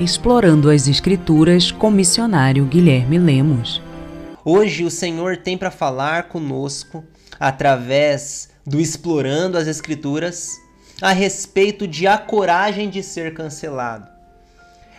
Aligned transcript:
Explorando 0.00 0.70
as 0.70 0.88
Escrituras 0.88 1.70
com 1.70 1.90
missionário 1.90 2.64
Guilherme 2.64 3.18
Lemos. 3.18 3.82
Hoje 4.42 4.82
o 4.82 4.90
Senhor 4.90 5.36
tem 5.36 5.58
para 5.58 5.70
falar 5.70 6.22
conosco, 6.30 7.04
através 7.38 8.48
do 8.66 8.80
Explorando 8.80 9.58
as 9.58 9.66
Escrituras, 9.66 10.52
a 11.02 11.12
respeito 11.12 11.86
de 11.86 12.06
a 12.06 12.16
coragem 12.16 12.88
de 12.88 13.02
ser 13.02 13.34
cancelado. 13.34 14.08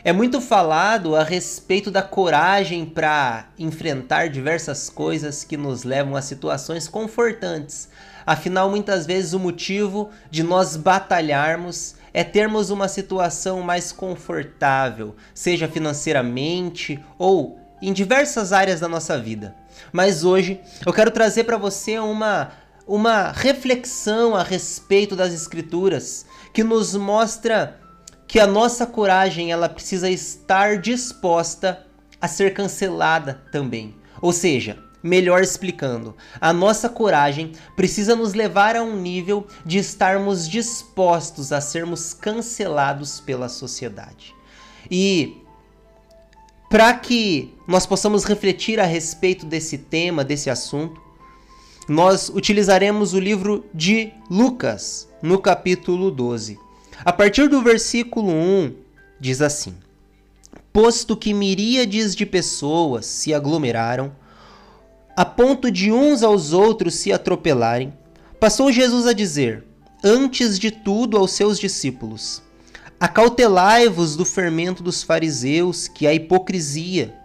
É 0.04 0.14
muito 0.14 0.40
falado 0.40 1.16
a 1.16 1.24
respeito 1.24 1.90
da 1.90 2.04
coragem 2.04 2.86
para 2.86 3.48
enfrentar 3.58 4.30
diversas 4.30 4.88
coisas 4.88 5.44
que 5.44 5.58
nos 5.58 5.84
levam 5.84 6.16
a 6.16 6.22
situações 6.22 6.88
confortantes. 6.88 7.90
Afinal, 8.24 8.70
muitas 8.70 9.08
vezes 9.08 9.34
o 9.34 9.40
motivo 9.40 10.12
de 10.30 10.44
nós 10.44 10.78
batalharmos 10.78 11.96
é 12.14 12.24
termos 12.24 12.70
uma 12.70 12.88
situação 12.88 13.62
mais 13.62 13.92
confortável, 13.92 15.16
seja 15.34 15.68
financeiramente 15.68 17.04
ou 17.18 17.60
em 17.82 17.92
diversas 17.92 18.54
áreas 18.54 18.80
da 18.80 18.88
nossa 18.88 19.18
vida. 19.18 19.56
Mas 19.92 20.24
hoje 20.24 20.60
eu 20.86 20.94
quero 20.94 21.12
trazer 21.12 21.46
para 21.46 21.58
você 21.58 21.98
uma 22.00 22.52
uma 22.88 23.32
reflexão 23.32 24.36
a 24.36 24.44
respeito 24.44 25.16
das 25.16 25.32
escrituras 25.34 26.26
que 26.54 26.64
nos 26.64 26.96
mostra 26.96 27.80
que 28.28 28.40
a 28.40 28.48
nossa 28.48 28.86
coragem 28.86 29.52
ela 29.52 29.70
precisa 29.70 30.10
estar 30.10 30.78
disposta 30.78 31.86
a 32.20 32.28
ser 32.28 32.54
cancelada 32.54 33.42
também. 33.52 33.96
Ou 34.22 34.34
seja, 34.34 34.78
Melhor 35.04 35.42
explicando, 35.42 36.16
a 36.40 36.54
nossa 36.54 36.88
coragem 36.88 37.54
precisa 37.76 38.16
nos 38.16 38.34
levar 38.34 38.76
a 38.76 38.84
um 38.84 38.96
nível 38.96 39.48
de 39.66 39.80
estarmos 39.80 40.48
dispostos 40.48 41.52
a 41.52 41.60
sermos 41.60 42.14
cancelados 42.14 43.20
pela 43.20 43.50
sociedade. 43.50 44.36
E 44.90 45.42
para 46.70 46.94
que 46.94 47.54
nós 47.68 47.86
possamos 47.86 48.24
refletir 48.24 48.80
a 48.80 48.86
respeito 48.86 49.46
desse 49.46 49.78
tema, 49.78 50.24
desse 50.24 50.50
assunto, 50.50 51.02
nós 51.90 52.30
utilizaremos 52.30 53.14
o 53.14 53.20
livro 53.20 53.66
de 53.74 54.14
Lucas, 54.30 55.10
no 55.22 55.40
capítulo 55.40 56.10
12. 56.12 56.58
A 57.04 57.12
partir 57.12 57.50
do 57.50 57.62
versículo 57.62 58.32
1, 58.32 58.76
diz 59.20 59.42
assim: 59.42 59.76
Posto 60.72 61.18
que 61.18 61.34
miríades 61.34 62.16
de 62.16 62.26
pessoas 62.26 63.06
se 63.06 63.34
aglomeraram, 63.34 64.16
a 65.16 65.26
ponto 65.26 65.70
de 65.70 65.92
uns 65.92 66.24
aos 66.24 66.54
outros 66.54 66.96
se 66.96 67.12
atropelarem, 67.12 67.94
passou 68.40 68.72
Jesus 68.72 69.06
a 69.06 69.14
dizer, 69.14 69.66
antes 70.04 70.58
de 70.58 70.72
tudo 70.72 71.18
aos 71.18 71.32
seus 71.32 71.60
discípulos: 71.60 72.42
Acautelai-vos 73.00 74.16
do 74.16 74.26
fermento 74.26 74.82
dos 74.82 75.04
fariseus, 75.04 75.88
que 75.88 76.06
é 76.06 76.10
a 76.10 76.14
hipocrisia. 76.14 77.16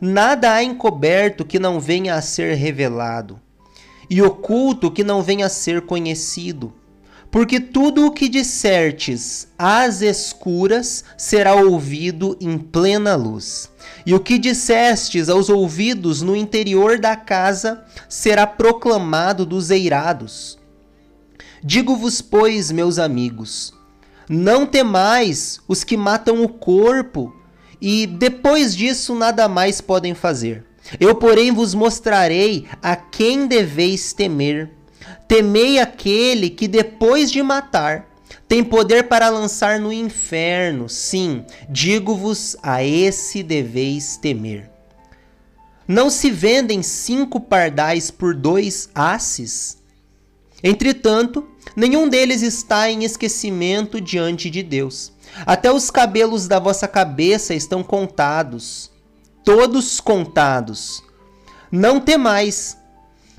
Nada 0.00 0.52
há 0.52 0.62
encoberto 0.62 1.44
que 1.44 1.58
não 1.58 1.80
venha 1.80 2.14
a 2.14 2.22
ser 2.22 2.54
revelado, 2.54 3.40
e 4.08 4.20
oculto 4.22 4.90
que 4.90 5.04
não 5.04 5.22
venha 5.22 5.46
a 5.46 5.50
ser 5.50 5.82
conhecido. 5.82 6.72
Porque 7.34 7.58
tudo 7.58 8.06
o 8.06 8.12
que 8.12 8.28
dissertes 8.28 9.48
às 9.58 10.02
escuras 10.02 11.04
será 11.18 11.56
ouvido 11.56 12.38
em 12.40 12.56
plena 12.56 13.16
luz. 13.16 13.68
E 14.06 14.14
o 14.14 14.20
que 14.20 14.38
dissestes 14.38 15.28
aos 15.28 15.48
ouvidos 15.48 16.22
no 16.22 16.36
interior 16.36 16.96
da 16.96 17.16
casa 17.16 17.84
será 18.08 18.46
proclamado 18.46 19.44
dos 19.44 19.72
eirados. 19.72 20.56
Digo-vos, 21.60 22.20
pois, 22.20 22.70
meus 22.70 23.00
amigos, 23.00 23.74
não 24.28 24.64
temais 24.64 25.58
os 25.66 25.82
que 25.82 25.96
matam 25.96 26.44
o 26.44 26.48
corpo 26.48 27.34
e 27.80 28.06
depois 28.06 28.76
disso 28.76 29.12
nada 29.12 29.48
mais 29.48 29.80
podem 29.80 30.14
fazer. 30.14 30.64
Eu, 31.00 31.16
porém, 31.16 31.50
vos 31.50 31.74
mostrarei 31.74 32.68
a 32.80 32.94
quem 32.94 33.48
deveis 33.48 34.12
temer. 34.12 34.83
Temei 35.26 35.78
aquele 35.78 36.50
que 36.50 36.68
depois 36.68 37.30
de 37.30 37.42
matar 37.42 38.06
tem 38.48 38.62
poder 38.62 39.04
para 39.08 39.28
lançar 39.28 39.80
no 39.80 39.92
inferno. 39.92 40.88
Sim, 40.88 41.44
digo-vos, 41.68 42.56
a 42.62 42.84
esse 42.84 43.42
deveis 43.42 44.16
temer. 44.16 44.70
Não 45.86 46.08
se 46.08 46.30
vendem 46.30 46.82
cinco 46.82 47.40
pardais 47.40 48.10
por 48.10 48.34
dois 48.34 48.88
asses? 48.94 49.78
Entretanto, 50.62 51.46
nenhum 51.76 52.08
deles 52.08 52.42
está 52.42 52.90
em 52.90 53.04
esquecimento 53.04 54.00
diante 54.00 54.48
de 54.48 54.62
Deus. 54.62 55.12
Até 55.44 55.70
os 55.70 55.90
cabelos 55.90 56.48
da 56.48 56.58
vossa 56.58 56.88
cabeça 56.88 57.54
estão 57.54 57.82
contados, 57.82 58.90
todos 59.44 60.00
contados. 60.00 61.02
Não 61.70 62.00
temais 62.00 62.78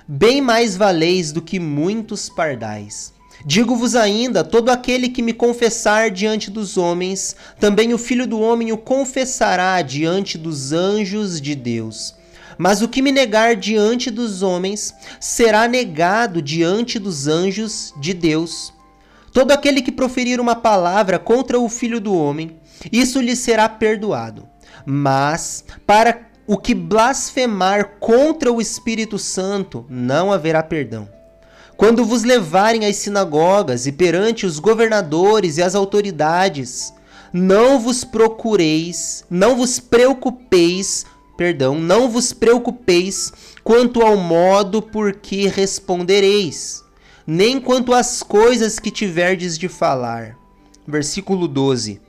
bem 0.07 0.41
mais 0.41 0.77
valeis 0.77 1.31
do 1.31 1.41
que 1.41 1.59
muitos 1.59 2.29
pardais. 2.29 3.13
Digo-vos 3.45 3.95
ainda: 3.95 4.43
todo 4.43 4.69
aquele 4.69 5.09
que 5.09 5.21
me 5.21 5.33
confessar 5.33 6.09
diante 6.09 6.49
dos 6.49 6.77
homens, 6.77 7.35
também 7.59 7.93
o 7.93 7.97
Filho 7.97 8.25
do 8.25 8.39
Homem 8.39 8.71
o 8.71 8.77
confessará 8.77 9.81
diante 9.81 10.38
dos 10.38 10.71
anjos 10.71 11.41
de 11.41 11.55
Deus. 11.55 12.16
Mas 12.57 12.81
o 12.81 12.88
que 12.88 13.01
me 13.01 13.11
negar 13.11 13.55
diante 13.55 14.09
dos 14.09 14.41
homens, 14.41 14.93
será 15.19 15.67
negado 15.67 16.41
diante 16.41 16.97
dos 16.97 17.27
anjos 17.27 17.93
de 17.99 18.13
Deus. 18.13 18.73
Todo 19.33 19.51
aquele 19.51 19.81
que 19.81 19.91
proferir 19.91 20.39
uma 20.39 20.55
palavra 20.55 21.19
contra 21.19 21.59
o 21.59 21.67
Filho 21.67 21.99
do 21.99 22.16
Homem, 22.16 22.57
isso 22.91 23.19
lhe 23.19 23.35
será 23.35 23.67
perdoado. 23.67 24.47
Mas, 24.85 25.66
para 25.85 26.22
o 26.47 26.57
que 26.57 26.75
blasfemar 26.75 27.95
contra 28.00 28.51
o 28.51 28.61
Espírito 28.61 29.17
Santo, 29.17 29.85
não 29.89 30.31
haverá 30.31 30.61
perdão. 30.61 31.09
Quando 31.75 32.06
vos 32.06 32.23
levarem 32.23 32.85
às 32.85 32.97
sinagogas 32.97 33.88
e 33.88 33.91
perante 33.91 34.45
os 34.45 34.59
governadores 34.59 35.57
e 35.57 35.63
as 35.63 35.75
autoridades, 35.75 36.94
não 37.34 37.79
vos 37.79 38.03
procureis, 38.03 39.25
não 39.29 39.57
vos 39.57 39.79
preocupeis, 39.79 41.05
perdão, 41.35 41.75
não 41.79 42.09
vos 42.09 42.31
preocupeis 42.31 43.34
quanto 43.63 44.01
ao 44.01 44.16
modo 44.16 44.81
por 44.81 45.13
que 45.13 45.47
respondereis, 45.47 46.84
nem 47.28 47.59
quanto 47.59 47.94
às 47.94 48.23
coisas 48.23 48.79
que 48.79 48.91
tiverdes 48.91 49.57
de 49.57 49.67
falar. 49.67 50.38
Versículo 50.88 51.47
12 51.47 52.04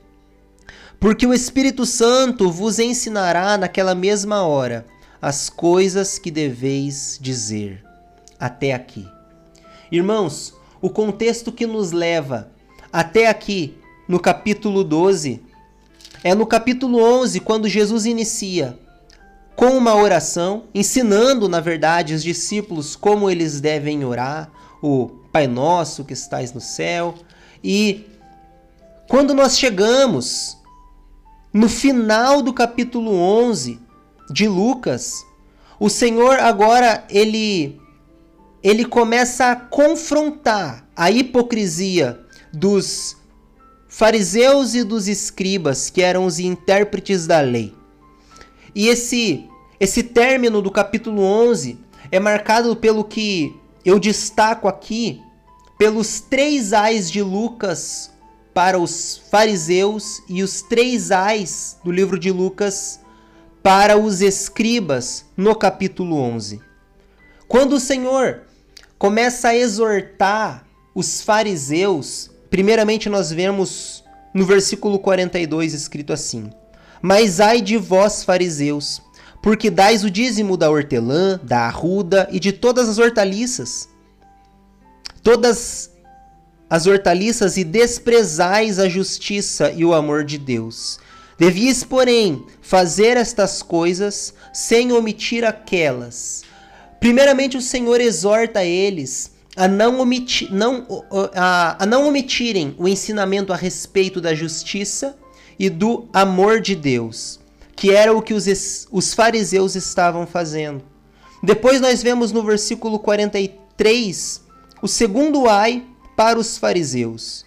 porque 0.99 1.25
o 1.27 1.33
Espírito 1.33 1.85
Santo 1.85 2.51
vos 2.51 2.79
ensinará 2.79 3.57
naquela 3.57 3.93
mesma 3.93 4.43
hora 4.43 4.85
as 5.21 5.49
coisas 5.49 6.17
que 6.17 6.31
deveis 6.31 7.17
dizer. 7.21 7.83
Até 8.39 8.73
aqui. 8.73 9.07
Irmãos, 9.91 10.53
o 10.81 10.89
contexto 10.89 11.51
que 11.51 11.65
nos 11.65 11.91
leva 11.91 12.51
até 12.91 13.27
aqui, 13.27 13.77
no 14.07 14.19
capítulo 14.19 14.83
12, 14.83 15.41
é 16.23 16.33
no 16.33 16.45
capítulo 16.45 17.01
11, 17.01 17.39
quando 17.41 17.67
Jesus 17.67 18.05
inicia 18.05 18.77
com 19.55 19.75
uma 19.77 19.95
oração, 19.95 20.65
ensinando, 20.73 21.49
na 21.49 21.59
verdade, 21.59 22.13
os 22.13 22.23
discípulos 22.23 22.95
como 22.95 23.29
eles 23.29 23.59
devem 23.59 24.05
orar, 24.05 24.51
o 24.81 25.07
Pai 25.31 25.47
Nosso 25.47 26.03
que 26.03 26.13
estais 26.13 26.53
no 26.53 26.61
céu. 26.61 27.15
E 27.63 28.05
quando 29.07 29.33
nós 29.33 29.57
chegamos 29.57 30.57
no 31.57 31.67
final 31.67 32.43
do 32.43 32.53
capítulo 32.53 33.11
11 33.11 33.79
de 34.29 34.47
Lucas, 34.47 35.25
o 35.79 35.89
Senhor 35.89 36.37
agora 36.37 37.03
ele 37.09 37.81
ele 38.61 38.85
começa 38.85 39.47
a 39.47 39.55
confrontar 39.55 40.87
a 40.95 41.09
hipocrisia 41.09 42.19
dos 42.53 43.17
fariseus 43.87 44.75
e 44.75 44.83
dos 44.83 45.07
escribas, 45.07 45.89
que 45.89 46.03
eram 46.03 46.27
os 46.27 46.37
intérpretes 46.37 47.25
da 47.25 47.41
lei. 47.41 47.73
E 48.75 48.87
esse 48.87 49.49
esse 49.79 50.03
término 50.03 50.61
do 50.61 50.69
capítulo 50.69 51.23
11 51.23 51.79
é 52.11 52.19
marcado 52.19 52.75
pelo 52.75 53.03
que 53.03 53.51
eu 53.83 53.97
destaco 53.97 54.67
aqui, 54.67 55.23
pelos 55.75 56.19
três 56.19 56.71
ais 56.71 57.09
de 57.09 57.23
Lucas 57.23 58.11
para 58.57 58.79
os 58.79 59.21
fariseus 59.29 60.23
e 60.27 60.41
os 60.41 60.63
três 60.63 61.11
ais 61.11 61.77
do 61.83 61.91
livro 61.91 62.17
de 62.17 62.31
Lucas 62.31 62.99
para 63.61 63.95
os 63.95 64.19
escribas 64.19 65.25
no 65.37 65.53
capítulo 65.53 66.15
11. 66.15 66.59
Quando 67.47 67.73
o 67.73 67.79
Senhor 67.79 68.41
começa 68.97 69.49
a 69.49 69.55
exortar 69.55 70.65
os 70.95 71.21
fariseus, 71.21 72.31
primeiramente 72.49 73.07
nós 73.09 73.29
vemos 73.29 74.03
no 74.33 74.43
versículo 74.43 74.97
42 74.97 75.75
escrito 75.75 76.11
assim: 76.11 76.49
Mas 76.99 77.39
ai 77.39 77.61
de 77.61 77.77
vós, 77.77 78.23
fariseus, 78.23 79.03
porque 79.39 79.69
dais 79.69 80.03
o 80.03 80.09
dízimo 80.09 80.57
da 80.57 80.67
hortelã, 80.67 81.39
da 81.43 81.59
arruda 81.67 82.27
e 82.31 82.39
de 82.39 82.51
todas 82.51 82.89
as 82.89 82.97
hortaliças. 82.97 83.87
Todas 85.21 85.91
as 86.69 86.85
hortaliças 86.87 87.57
e 87.57 87.63
desprezais 87.63 88.79
a 88.79 88.89
justiça 88.89 89.71
e 89.75 89.85
o 89.85 89.93
amor 89.93 90.23
de 90.23 90.37
Deus. 90.37 90.99
Devias, 91.37 91.83
porém, 91.83 92.43
fazer 92.61 93.15
estas 93.15 93.61
coisas 93.61 94.33
sem 94.51 94.91
omitir 94.91 95.45
aquelas. 95.45 96.43
Primeiramente, 96.99 97.57
o 97.57 97.61
Senhor 97.61 98.01
exorta 98.01 98.63
eles 98.63 99.31
a 99.55 99.67
não, 99.67 99.99
omiti 99.99 100.51
não, 100.51 100.85
a, 101.33 101.83
a 101.83 101.85
não 101.85 102.07
omitirem 102.07 102.75
o 102.77 102.87
ensinamento 102.87 103.53
a 103.53 103.55
respeito 103.55 104.19
da 104.19 104.33
justiça 104.33 105.17
e 105.57 105.69
do 105.69 106.07
amor 106.13 106.59
de 106.59 106.75
Deus, 106.75 107.39
que 107.75 107.91
era 107.91 108.13
o 108.13 108.21
que 108.21 108.33
os, 108.33 108.87
os 108.91 109.13
fariseus 109.13 109.75
estavam 109.75 110.27
fazendo. 110.27 110.83
Depois 111.41 111.79
nós 111.79 112.03
vemos 112.03 112.31
no 112.31 112.43
versículo 112.43 112.99
43 112.99 114.41
o 114.81 114.87
segundo 114.87 115.47
ai 115.47 115.83
para 116.17 116.39
os 116.39 116.57
fariseus. 116.57 117.45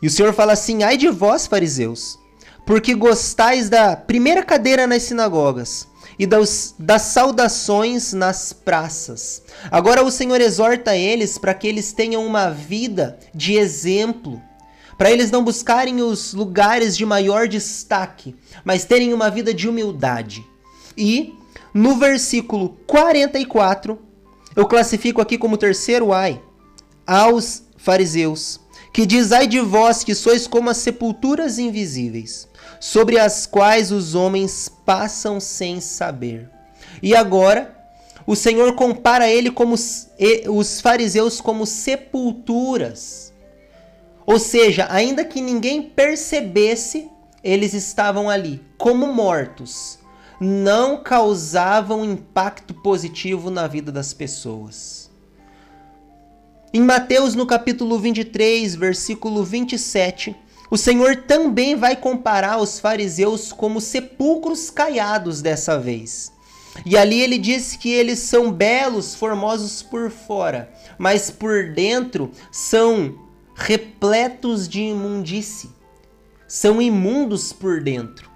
E 0.00 0.06
o 0.06 0.10
Senhor 0.10 0.32
fala 0.32 0.52
assim: 0.52 0.84
ai 0.84 0.96
de 0.96 1.08
vós, 1.08 1.46
fariseus, 1.46 2.18
porque 2.64 2.94
gostais 2.94 3.68
da 3.68 3.96
primeira 3.96 4.42
cadeira 4.42 4.86
nas 4.86 5.02
sinagogas 5.02 5.88
e 6.16 6.24
das, 6.24 6.74
das 6.78 7.02
saudações 7.02 8.12
nas 8.12 8.52
praças. 8.52 9.42
Agora 9.70 10.04
o 10.04 10.10
Senhor 10.10 10.40
exorta 10.40 10.96
eles 10.96 11.36
para 11.36 11.52
que 11.52 11.66
eles 11.66 11.92
tenham 11.92 12.24
uma 12.24 12.48
vida 12.48 13.18
de 13.34 13.54
exemplo, 13.54 14.40
para 14.96 15.10
eles 15.10 15.30
não 15.30 15.44
buscarem 15.44 16.00
os 16.00 16.32
lugares 16.32 16.96
de 16.96 17.04
maior 17.04 17.48
destaque, 17.48 18.34
mas 18.64 18.84
terem 18.84 19.12
uma 19.12 19.28
vida 19.28 19.52
de 19.52 19.68
humildade. 19.68 20.46
E 20.96 21.34
no 21.74 21.96
versículo 21.96 22.76
44, 22.86 23.98
eu 24.54 24.66
classifico 24.66 25.20
aqui 25.20 25.36
como 25.36 25.56
terceiro 25.56 26.12
ai 26.12 26.40
aos 27.06 27.62
fariseus, 27.88 28.60
que 28.92 29.06
diz: 29.06 29.32
Ai 29.32 29.46
de 29.46 29.60
vós 29.60 30.04
que 30.04 30.14
sois 30.14 30.46
como 30.46 30.68
as 30.68 30.76
sepulturas 30.76 31.58
invisíveis 31.58 32.46
sobre 32.78 33.18
as 33.18 33.46
quais 33.46 33.90
os 33.90 34.14
homens 34.14 34.70
passam 34.84 35.40
sem 35.40 35.80
saber. 35.80 36.50
E 37.02 37.16
agora, 37.16 37.74
o 38.26 38.36
Senhor 38.36 38.74
compara 38.74 39.26
ele 39.26 39.50
como 39.50 39.74
os 39.74 40.80
fariseus 40.82 41.40
como 41.40 41.64
sepulturas. 41.64 43.32
Ou 44.26 44.38
seja, 44.38 44.86
ainda 44.90 45.24
que 45.24 45.40
ninguém 45.40 45.80
percebesse, 45.80 47.10
eles 47.42 47.72
estavam 47.72 48.28
ali 48.28 48.62
como 48.76 49.06
mortos. 49.14 49.98
Não 50.38 51.02
causavam 51.02 52.04
impacto 52.04 52.74
positivo 52.74 53.50
na 53.50 53.66
vida 53.66 53.90
das 53.90 54.12
pessoas. 54.12 55.07
Em 56.72 56.82
Mateus, 56.82 57.34
no 57.34 57.46
capítulo 57.46 57.98
23, 57.98 58.74
versículo 58.74 59.42
27, 59.42 60.36
o 60.70 60.76
Senhor 60.76 61.16
também 61.16 61.74
vai 61.74 61.96
comparar 61.96 62.58
os 62.60 62.78
fariseus 62.78 63.52
como 63.52 63.80
sepulcros 63.80 64.68
caiados 64.68 65.40
dessa 65.40 65.78
vez. 65.78 66.30
E 66.84 66.94
ali 66.94 67.22
ele 67.22 67.38
diz 67.38 67.74
que 67.74 67.90
eles 67.90 68.18
são 68.18 68.52
belos, 68.52 69.14
formosos 69.14 69.82
por 69.82 70.10
fora, 70.10 70.70
mas 70.98 71.30
por 71.30 71.72
dentro 71.72 72.30
são 72.52 73.18
repletos 73.54 74.68
de 74.68 74.82
imundície. 74.82 75.70
São 76.46 76.82
imundos 76.82 77.50
por 77.50 77.82
dentro. 77.82 78.30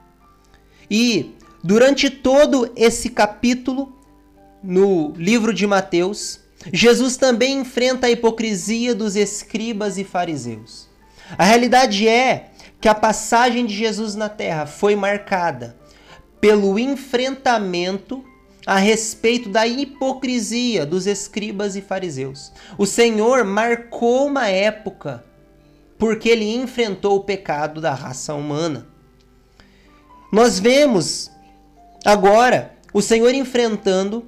E 0.91 1.35
durante 1.63 2.09
todo 2.09 2.73
esse 2.75 3.11
capítulo, 3.11 3.95
no 4.63 5.13
livro 5.17 5.53
de 5.53 5.67
Mateus, 5.67 6.42
Jesus 6.73 7.17
também 7.17 7.61
enfrenta 7.61 8.07
a 8.07 8.11
hipocrisia 8.11 8.95
dos 8.95 9.17
escribas 9.17 9.97
e 9.97 10.05
fariseus. 10.05 10.89
A 11.39 11.45
realidade 11.45 12.07
é 12.07 12.51
que 12.81 12.89
a 12.89 12.95
passagem 12.95 13.65
de 13.65 13.75
Jesus 13.75 14.15
na 14.15 14.29
terra 14.29 14.67
foi 14.67 14.95
marcada 14.95 15.77
pelo 16.41 16.79
enfrentamento 16.79 18.25
a 18.67 18.77
respeito 18.77 19.49
da 19.49 19.67
hipocrisia 19.67 20.85
dos 20.85 21.07
escribas 21.07 21.75
e 21.75 21.81
fariseus. 21.81 22.53
O 22.77 22.87
Senhor 22.87 23.45
marcou 23.45 24.27
uma 24.27 24.49
época 24.49 25.25
porque 25.99 26.29
ele 26.29 26.53
enfrentou 26.55 27.17
o 27.17 27.25
pecado 27.25 27.81
da 27.81 27.95
raça 27.95 28.35
humana. 28.35 28.89
Nós 30.33 30.59
vemos 30.59 31.31
agora 32.05 32.75
o 32.93 33.01
Senhor 33.01 33.33
enfrentando 33.35 34.27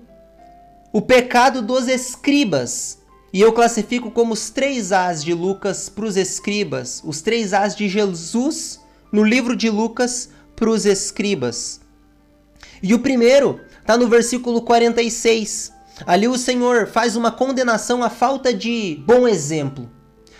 o 0.94 1.02
pecado 1.02 1.60
dos 1.60 1.88
escribas 1.88 3.00
e 3.32 3.40
eu 3.40 3.52
classifico 3.52 4.12
como 4.12 4.32
os 4.32 4.48
três 4.48 4.92
As 4.92 5.24
de 5.24 5.34
Lucas 5.34 5.88
para 5.88 6.04
os 6.04 6.16
escribas, 6.16 7.02
os 7.04 7.20
três 7.20 7.52
As 7.52 7.74
de 7.74 7.88
Jesus 7.88 8.78
no 9.10 9.24
livro 9.24 9.56
de 9.56 9.68
Lucas 9.68 10.28
para 10.54 10.70
os 10.70 10.86
escribas. 10.86 11.80
E 12.80 12.94
o 12.94 13.00
primeiro 13.00 13.60
está 13.80 13.96
no 13.96 14.06
versículo 14.06 14.62
46. 14.62 15.72
Ali 16.06 16.28
o 16.28 16.38
Senhor 16.38 16.86
faz 16.86 17.16
uma 17.16 17.32
condenação 17.32 18.00
à 18.04 18.08
falta 18.08 18.54
de 18.54 19.02
bom 19.04 19.26
exemplo. 19.26 19.90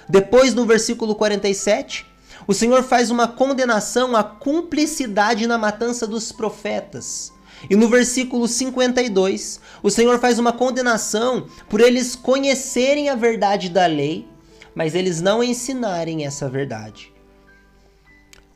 Depois, 0.08 0.54
no 0.54 0.64
versículo 0.64 1.16
47, 1.16 2.06
o 2.46 2.54
Senhor 2.54 2.84
faz 2.84 3.10
uma 3.10 3.26
condenação 3.26 4.14
à 4.14 4.22
cumplicidade 4.22 5.48
na 5.48 5.58
matança 5.58 6.06
dos 6.06 6.30
profetas. 6.30 7.33
E 7.68 7.76
no 7.76 7.88
versículo 7.88 8.46
52, 8.46 9.60
o 9.82 9.90
Senhor 9.90 10.18
faz 10.18 10.38
uma 10.38 10.52
condenação 10.52 11.46
por 11.68 11.80
eles 11.80 12.14
conhecerem 12.14 13.08
a 13.08 13.14
verdade 13.14 13.68
da 13.68 13.86
lei, 13.86 14.26
mas 14.74 14.94
eles 14.94 15.20
não 15.20 15.42
ensinarem 15.42 16.26
essa 16.26 16.48
verdade. 16.48 17.12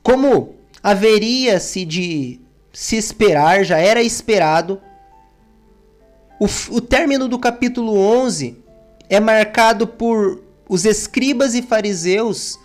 Como 0.03 0.55
haveria-se 0.83 1.85
de 1.85 2.41
se 2.73 2.97
esperar, 2.97 3.65
já 3.65 3.79
era 3.79 4.03
esperado, 4.03 4.81
o, 6.41 6.47
o 6.77 6.81
término 6.81 7.27
do 7.29 7.39
capítulo 7.39 7.97
11 7.97 8.57
é 9.09 9.19
marcado 9.19 9.87
por 9.87 10.43
os 10.69 10.85
escribas 10.85 11.55
e 11.55 11.63
fariseus 11.63 12.59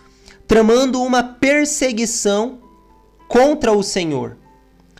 tramando 0.46 1.02
uma 1.02 1.22
perseguição 1.22 2.58
contra 3.28 3.72
o 3.72 3.82
Senhor. 3.82 4.36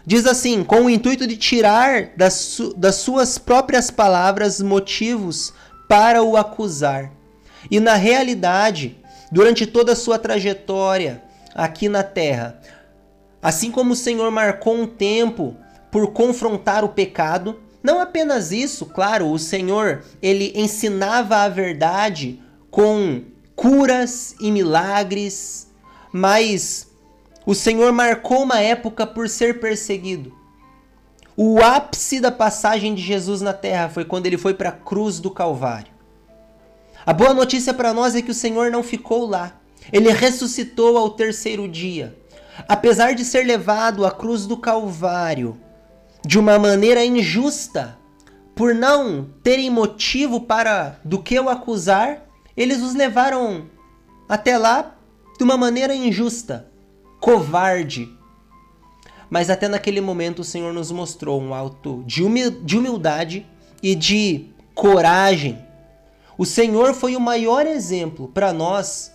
Diz 0.06 0.26
assim: 0.26 0.62
com 0.62 0.82
o 0.82 0.90
intuito 0.90 1.26
de 1.26 1.36
tirar 1.36 2.10
das, 2.16 2.34
su 2.34 2.74
das 2.74 2.96
suas 2.96 3.38
próprias 3.38 3.90
palavras 3.90 4.60
motivos 4.60 5.52
para 5.88 6.22
o 6.22 6.36
acusar. 6.36 7.12
E 7.70 7.80
na 7.80 7.94
realidade, 7.94 8.98
durante 9.32 9.66
toda 9.66 9.92
a 9.92 9.96
sua 9.96 10.18
trajetória 10.18 11.22
aqui 11.54 11.88
na 11.88 12.02
terra, 12.02 12.60
assim 13.42 13.70
como 13.70 13.92
o 13.92 13.96
Senhor 13.96 14.30
marcou 14.30 14.74
um 14.74 14.86
tempo 14.86 15.56
por 15.90 16.12
confrontar 16.12 16.84
o 16.84 16.90
pecado, 16.90 17.60
não 17.82 18.00
apenas 18.00 18.50
isso, 18.50 18.86
claro, 18.86 19.30
o 19.30 19.38
Senhor, 19.38 20.02
ele 20.20 20.52
ensinava 20.54 21.36
a 21.36 21.48
verdade 21.48 22.42
com 22.70 23.22
curas 23.54 24.34
e 24.40 24.50
milagres, 24.50 25.68
mas 26.12 26.88
o 27.46 27.54
Senhor 27.54 27.92
marcou 27.92 28.42
uma 28.42 28.60
época 28.60 29.06
por 29.06 29.28
ser 29.28 29.60
perseguido. 29.60 30.32
O 31.36 31.60
ápice 31.62 32.20
da 32.20 32.30
passagem 32.30 32.94
de 32.94 33.02
Jesus 33.02 33.42
na 33.42 33.52
terra 33.52 33.88
foi 33.88 34.04
quando 34.04 34.26
ele 34.26 34.38
foi 34.38 34.54
para 34.54 34.70
a 34.70 34.72
cruz 34.72 35.18
do 35.20 35.30
Calvário. 35.30 35.92
A 37.04 37.12
boa 37.12 37.34
notícia 37.34 37.74
para 37.74 37.92
nós 37.92 38.14
é 38.14 38.22
que 38.22 38.30
o 38.30 38.34
Senhor 38.34 38.70
não 38.70 38.82
ficou 38.82 39.26
lá. 39.26 39.60
Ele 39.92 40.10
ressuscitou 40.10 40.96
ao 40.96 41.10
terceiro 41.10 41.68
dia. 41.68 42.16
Apesar 42.66 43.14
de 43.14 43.24
ser 43.24 43.44
levado 43.44 44.06
à 44.06 44.10
cruz 44.10 44.46
do 44.46 44.56
Calvário 44.56 45.60
de 46.24 46.38
uma 46.38 46.58
maneira 46.58 47.04
injusta, 47.04 47.98
por 48.54 48.74
não 48.74 49.28
terem 49.42 49.68
motivo 49.68 50.40
para 50.40 50.98
do 51.04 51.20
que 51.20 51.38
o 51.38 51.50
acusar, 51.50 52.24
eles 52.56 52.80
os 52.80 52.94
levaram 52.94 53.66
até 54.26 54.56
lá 54.56 54.94
de 55.36 55.44
uma 55.44 55.58
maneira 55.58 55.94
injusta 55.94 56.72
covarde. 57.24 58.14
Mas 59.30 59.48
até 59.48 59.66
naquele 59.66 60.02
momento 60.02 60.40
o 60.40 60.44
Senhor 60.44 60.74
nos 60.74 60.90
mostrou 60.90 61.40
um 61.40 61.54
alto 61.54 62.04
de 62.06 62.22
humildade 62.22 63.46
e 63.82 63.94
de 63.94 64.50
coragem. 64.74 65.58
O 66.36 66.44
Senhor 66.44 66.92
foi 66.92 67.16
o 67.16 67.20
maior 67.20 67.66
exemplo 67.66 68.28
para 68.28 68.52
nós 68.52 69.10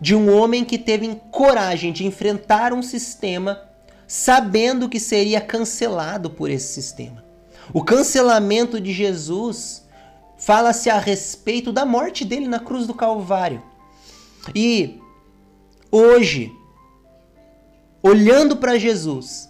de 0.00 0.12
um 0.12 0.36
homem 0.36 0.64
que 0.64 0.76
teve 0.76 1.14
coragem 1.30 1.92
de 1.92 2.04
enfrentar 2.04 2.72
um 2.72 2.82
sistema 2.82 3.62
sabendo 4.08 4.88
que 4.88 4.98
seria 4.98 5.40
cancelado 5.40 6.30
por 6.30 6.50
esse 6.50 6.74
sistema. 6.74 7.24
O 7.72 7.84
cancelamento 7.84 8.80
de 8.80 8.92
Jesus 8.92 9.86
fala-se 10.36 10.90
a 10.90 10.98
respeito 10.98 11.72
da 11.72 11.86
morte 11.86 12.24
dele 12.24 12.48
na 12.48 12.58
cruz 12.58 12.88
do 12.88 12.94
Calvário. 12.94 13.62
E 14.52 15.00
hoje 15.92 16.50
olhando 18.02 18.56
para 18.56 18.78
Jesus, 18.78 19.48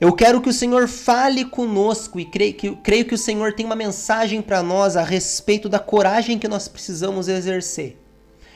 eu 0.00 0.12
quero 0.12 0.42
que 0.42 0.48
o 0.48 0.52
Senhor 0.52 0.88
fale 0.88 1.44
conosco 1.44 2.18
e 2.18 2.24
creio 2.24 2.54
que, 2.54 2.76
creio 2.76 3.04
que 3.04 3.14
o 3.14 3.18
Senhor 3.18 3.54
tem 3.54 3.64
uma 3.64 3.76
mensagem 3.76 4.42
para 4.42 4.62
nós 4.62 4.96
a 4.96 5.02
respeito 5.02 5.68
da 5.68 5.78
coragem 5.78 6.38
que 6.38 6.48
nós 6.48 6.68
precisamos 6.68 7.28
exercer, 7.28 7.98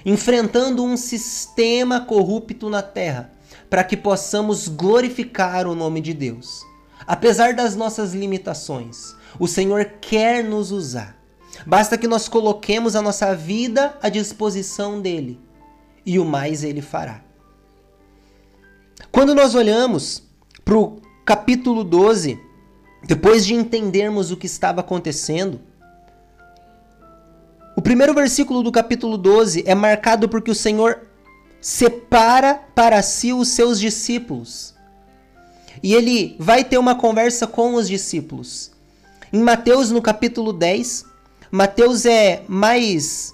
enfrentando 0.04 0.84
um 0.84 0.96
sistema 0.96 2.00
corrupto 2.00 2.68
na 2.68 2.82
terra, 2.82 3.32
para 3.70 3.84
que 3.84 3.96
possamos 3.96 4.68
glorificar 4.68 5.66
o 5.66 5.74
nome 5.74 6.00
de 6.00 6.12
Deus. 6.12 6.66
Apesar 7.06 7.54
das 7.54 7.74
nossas 7.74 8.12
limitações, 8.12 9.14
o 9.38 9.46
Senhor 9.46 9.84
quer 10.00 10.44
nos 10.44 10.70
usar. 10.70 11.16
Basta 11.66 11.96
que 11.96 12.08
nós 12.08 12.28
coloquemos 12.28 12.94
a 12.94 13.02
nossa 13.02 13.34
vida 13.34 13.96
à 14.02 14.08
disposição 14.08 15.00
dele, 15.00 15.40
e 16.04 16.18
o 16.18 16.24
mais 16.24 16.64
ele 16.64 16.82
fará. 16.82 17.29
Quando 19.10 19.34
nós 19.34 19.54
olhamos 19.54 20.22
para 20.64 20.76
o 20.76 21.00
capítulo 21.24 21.82
12, 21.82 22.38
depois 23.04 23.44
de 23.46 23.54
entendermos 23.54 24.30
o 24.30 24.36
que 24.36 24.46
estava 24.46 24.80
acontecendo, 24.80 25.60
o 27.76 27.82
primeiro 27.82 28.12
versículo 28.12 28.62
do 28.62 28.70
capítulo 28.70 29.16
12 29.16 29.64
é 29.66 29.74
marcado 29.74 30.28
porque 30.28 30.50
o 30.50 30.54
Senhor 30.54 31.06
separa 31.60 32.60
para 32.74 33.00
si 33.02 33.32
os 33.32 33.48
seus 33.48 33.80
discípulos. 33.80 34.74
E 35.82 35.94
ele 35.94 36.36
vai 36.38 36.62
ter 36.62 36.78
uma 36.78 36.94
conversa 36.94 37.46
com 37.46 37.74
os 37.74 37.88
discípulos. 37.88 38.70
Em 39.32 39.40
Mateus, 39.40 39.90
no 39.90 40.02
capítulo 40.02 40.52
10, 40.52 41.06
Mateus 41.50 42.04
é 42.04 42.42
mais. 42.46 43.32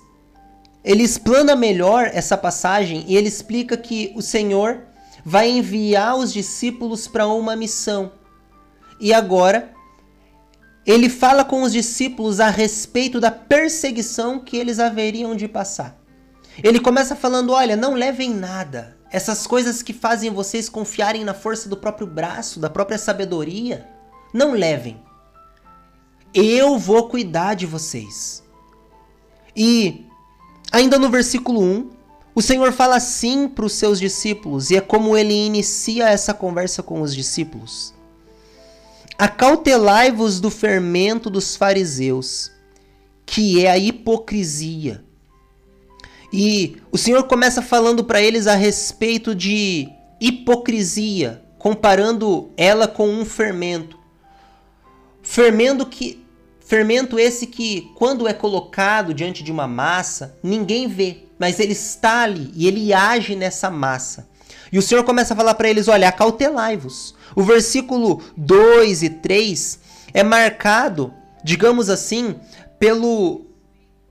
Ele 0.85 1.03
explana 1.03 1.57
melhor 1.57 2.11
essa 2.13 2.37
passagem 2.37 3.05
e 3.09 3.17
ele 3.17 3.29
explica 3.29 3.77
que 3.77 4.13
o 4.15 4.23
Senhor 4.23 4.83
vai 5.29 5.51
enviar 5.51 6.17
os 6.17 6.33
discípulos 6.33 7.09
para 7.09 7.27
uma 7.27 7.57
missão. 7.57 8.13
E 9.01 9.13
agora, 9.13 9.73
ele 10.87 11.11
fala 11.11 11.45
com 11.45 11.65
os 11.65 11.73
discípulos 11.73 12.39
a 12.39 12.49
respeito 12.49 13.19
da 13.19 13.33
perseguição 13.33 14.39
que 14.39 14.57
eles 14.57 14.79
haveriam 14.79 15.35
de 15.35 15.49
passar. 15.49 16.01
Ele 16.63 16.79
começa 16.79 17.17
falando: 17.17 17.53
olha, 17.53 17.75
não 17.75 17.95
levem 17.95 18.33
nada. 18.33 18.97
Essas 19.11 19.49
coisas 19.49 19.83
que 19.83 19.93
fazem 19.93 20.31
vocês 20.31 20.69
confiarem 20.69 21.25
na 21.25 21.35
força 21.35 21.69
do 21.69 21.77
próprio 21.77 22.07
braço, 22.07 22.61
da 22.61 22.71
própria 22.71 22.97
sabedoria, 22.97 23.85
não 24.33 24.53
levem. 24.53 25.03
Eu 26.33 26.79
vou 26.79 27.09
cuidar 27.09 27.55
de 27.55 27.67
vocês. 27.67 28.45
E 29.57 30.07
ainda 30.71 31.01
no 31.01 31.11
versículo 31.11 31.61
1, 31.61 31.96
o 32.37 32.43
Senhor 32.43 32.71
fala 32.71 32.97
assim 32.97 33.49
para 33.49 33.65
os 33.65 33.73
seus 33.73 33.99
discípulos, 33.99 34.71
e 34.71 34.77
é 34.77 34.81
como 34.83 35.17
ele 35.17 35.33
inicia 35.33 36.11
essa 36.11 36.35
conversa 36.35 36.83
com 36.83 37.01
os 37.01 37.15
discípulos. 37.15 37.95
Acautelai-vos 39.19 40.39
do 40.39 40.51
fermento 40.51 41.31
dos 41.31 41.57
fariseus, 41.57 42.53
que 43.25 43.65
é 43.65 43.71
a 43.71 43.79
hipocrisia. 43.79 45.03
E 46.31 46.77
o 46.93 46.99
Senhor 46.99 47.23
começa 47.25 47.63
falando 47.63 48.05
para 48.05 48.21
eles 48.21 48.47
a 48.47 48.55
respeito 48.55 49.35
de 49.35 49.89
hipocrisia, 50.21 51.43
comparando 51.59 52.51
ela 52.55 52.87
com 52.87 53.09
um 53.09 53.25
fermento. 53.25 53.99
Fermento 55.23 55.87
que 55.87 56.23
fermento 56.61 57.19
esse 57.19 57.47
que 57.47 57.93
quando 57.95 58.29
é 58.29 58.35
colocado 58.35 59.15
diante 59.15 59.43
de 59.43 59.51
uma 59.51 59.67
massa, 59.67 60.37
ninguém 60.43 60.87
vê, 60.87 61.26
mas 61.39 61.61
ele 61.61 61.73
está 61.73 62.23
ali 62.23 62.51
e 62.55 62.67
ele 62.67 62.93
age 62.93 63.37
nessa 63.37 63.71
massa. 63.71 64.29
E 64.73 64.79
o 64.79 64.83
Senhor 64.83 65.05
começa 65.05 65.35
a 65.35 65.37
falar 65.37 65.55
para 65.55 65.69
eles: 65.69 65.89
olha, 65.89 66.09
acautelai-vos. 66.09 67.15
O 67.35 67.43
versículo 67.43 68.23
2 68.37 69.03
e 69.03 69.11
3 69.11 69.79
é 70.13 70.23
marcado, 70.23 71.13
digamos 71.45 71.89
assim, 71.89 72.37
pelo. 72.79 73.47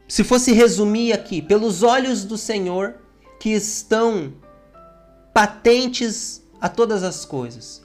Se 0.08 0.24
fosse 0.24 0.54
resumir 0.54 1.14
aqui, 1.14 1.42
pelos 1.42 1.82
olhos 1.82 2.24
do 2.24 2.38
Senhor 2.38 2.96
que 3.40 3.50
estão 3.50 4.34
patentes 5.34 6.42
a 6.62 6.70
todas 6.70 7.04
as 7.04 7.26
coisas. 7.26 7.82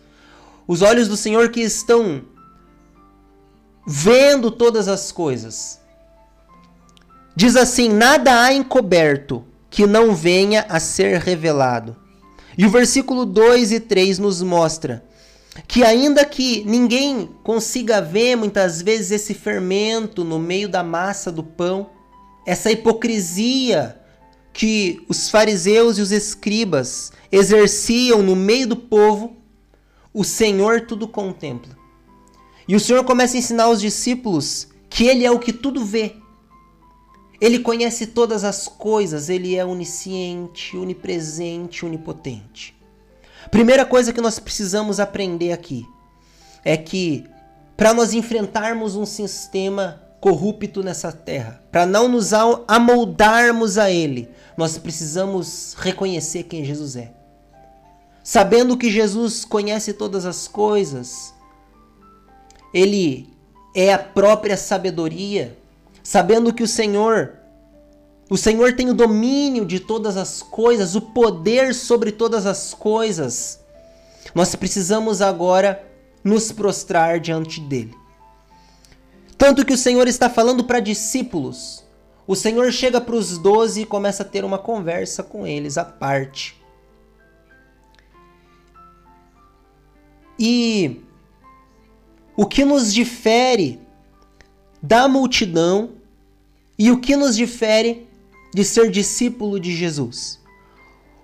Os 0.69 0.83
olhos 0.83 1.09
do 1.09 1.17
Senhor 1.17 1.51
que 1.51 1.61
estão 1.61 2.23
vendo 3.87 4.51
todas 4.51 4.87
as 4.87 5.11
coisas. 5.11 5.80
Diz 7.41 7.57
assim: 7.57 7.89
nada 7.89 8.43
há 8.43 8.53
encoberto 8.53 9.43
que 9.71 9.87
não 9.87 10.15
venha 10.15 10.67
a 10.69 10.79
ser 10.79 11.19
revelado. 11.19 11.97
E 12.59 12.67
o 12.67 12.69
versículo 12.69 13.25
2 13.25 13.73
e 13.73 13.81
3 13.81 14.19
nos 14.19 14.43
mostra 14.43 15.03
que, 15.67 15.83
ainda 15.83 16.23
que 16.27 16.63
ninguém 16.67 17.31
consiga 17.43 18.03
ver 18.03 18.37
muitas 18.37 18.83
vezes 18.83 19.11
esse 19.11 19.33
fermento 19.33 20.23
no 20.23 20.39
meio 20.39 20.69
da 20.69 20.83
massa 20.83 21.33
do 21.33 21.43
pão, 21.43 21.89
essa 22.47 22.71
hipocrisia 22.71 23.99
que 24.53 25.03
os 25.09 25.31
fariseus 25.31 25.97
e 25.97 26.03
os 26.03 26.13
escribas 26.13 27.11
exerciam 27.33 28.23
no 28.23 28.37
meio 28.37 28.67
do 28.69 28.77
povo, 28.77 29.35
o 30.13 30.25
Senhor 30.25 30.83
tudo 30.83 31.09
contempla. 31.09 31.75
E 32.69 32.77
o 32.77 32.81
Senhor 32.81 33.03
começa 33.03 33.35
a 33.35 33.39
ensinar 33.39 33.65
aos 33.65 33.81
discípulos 33.81 34.69
que 34.91 35.07
Ele 35.07 35.25
é 35.25 35.31
o 35.31 35.39
que 35.39 35.55
tudo 35.55 35.83
vê. 35.83 36.20
Ele 37.41 37.59
conhece 37.59 38.07
todas 38.07 38.45
as 38.45 38.69
coisas, 38.69 39.29
ele 39.29 39.57
é 39.57 39.65
onisciente, 39.65 40.77
onipresente, 40.77 41.87
onipotente. 41.87 42.77
Primeira 43.51 43.85
coisa 43.85 44.13
que 44.13 44.21
nós 44.21 44.39
precisamos 44.39 45.01
aprender 45.01 45.53
aqui 45.53 45.87
é 46.65 46.77
que 46.77 47.25
para 47.77 47.95
nós 47.95 48.13
enfrentarmos 48.13 48.95
um 48.95 49.07
sistema 49.07 50.03
corrupto 50.21 50.83
nessa 50.83 51.11
terra, 51.11 51.63
para 51.73 51.87
não 51.87 52.07
nos 52.07 52.33
amoldarmos 52.69 53.79
a 53.79 53.91
ele, 53.91 54.29
nós 54.57 54.77
precisamos 54.77 55.75
reconhecer 55.79 56.43
quem 56.43 56.63
Jesus 56.63 56.95
é. 56.97 57.15
Sabendo 58.23 58.77
que 58.77 58.91
Jesus 58.91 59.47
conhece 59.47 59.95
todas 59.95 60.27
as 60.27 60.47
coisas, 60.47 61.33
ele 62.73 63.33
é 63.75 63.95
a 63.95 63.99
própria 63.99 64.59
sabedoria, 64.59 65.59
sabendo 66.03 66.53
que 66.53 66.63
o 66.63 66.69
Senhor, 66.69 67.39
o 68.29 68.37
Senhor 68.37 68.75
tem 68.75 68.89
o 68.89 68.95
domínio 68.95 69.65
de 69.65 69.81
todas 69.81 70.17
as 70.17 70.43
coisas, 70.43 70.95
o 70.95 71.01
poder 71.01 71.75
sobre 71.75 72.13
todas 72.13 72.47
as 72.47 72.75
coisas. 72.75 73.61
Nós 74.35 74.55
precisamos 74.55 75.21
agora 75.21 75.85
nos 76.23 76.53
prostrar 76.53 77.19
diante 77.19 77.61
dele. 77.61 77.95
Tanto 79.37 79.65
que 79.65 79.73
o 79.73 79.79
Senhor 79.79 80.07
está 80.07 80.29
falando 80.29 80.65
para 80.65 80.81
discípulos. 80.81 81.85
O 82.27 82.37
Senhor 82.37 82.71
chega 82.71 83.01
para 83.01 83.17
os 83.17 83.39
doze 83.39 83.81
e 83.81 83.87
começa 83.87 84.23
a 84.23 84.27
ter 84.27 84.45
uma 84.45 84.59
conversa 84.59 85.23
com 85.23 85.47
eles 85.47 85.79
à 85.79 85.85
parte. 85.85 86.61
E 90.39 91.01
o 92.37 92.47
que 92.47 92.65
nos 92.65 92.95
difere 92.95 93.81
da 94.83 95.09
multidão 95.09 95.91
e 96.79 96.91
o 96.91 97.01
que 97.01 97.17
nos 97.17 97.37
difere 97.37 98.07
de 98.55 98.65
ser 98.65 98.91
discípulo 98.91 99.61
de 99.61 99.75
Jesus. 99.75 100.41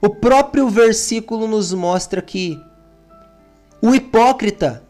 O 0.01 0.11
próprio 0.11 0.69
versículo 0.69 1.49
nos 1.49 1.73
mostra 1.73 2.21
que 2.21 2.61
o 3.81 3.95
hipócrita 3.95 4.85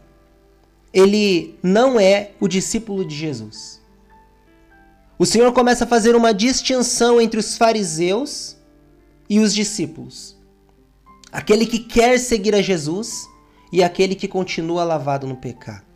ele 0.93 1.57
não 1.61 1.99
é 1.99 2.31
o 2.39 2.47
discípulo 2.47 3.05
de 3.05 3.15
Jesus. 3.15 3.81
O 5.19 5.25
Senhor 5.25 5.51
começa 5.51 5.83
a 5.83 5.87
fazer 5.87 6.15
uma 6.15 6.33
distinção 6.33 7.19
entre 7.19 7.39
os 7.39 7.57
fariseus 7.57 8.55
e 9.29 9.39
os 9.39 9.53
discípulos. 9.53 10.35
Aquele 11.31 11.65
que 11.65 11.79
quer 11.79 12.19
seguir 12.19 12.53
a 12.53 12.61
Jesus 12.61 13.27
e 13.71 13.83
aquele 13.83 14.15
que 14.15 14.27
continua 14.27 14.83
lavado 14.83 15.25
no 15.25 15.37
pecado. 15.37 15.86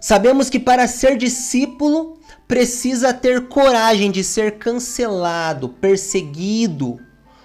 Sabemos 0.00 0.48
que 0.48 0.60
para 0.60 0.86
ser 0.86 1.16
discípulo 1.16 2.18
precisa 2.46 3.12
ter 3.12 3.48
coragem 3.48 4.10
de 4.10 4.22
ser 4.22 4.58
cancelado, 4.58 5.68
perseguido, 5.68 6.98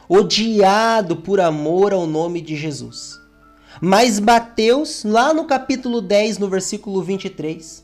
odiado 0.07 1.17
por 1.17 1.39
amor 1.39 1.93
ao 1.93 2.05
nome 2.05 2.41
de 2.41 2.55
Jesus. 2.55 3.19
Mas 3.81 4.19
Mateus, 4.19 5.03
lá 5.03 5.33
no 5.33 5.45
capítulo 5.45 5.99
10, 5.99 6.37
no 6.37 6.47
versículo 6.47 7.01
23, 7.01 7.83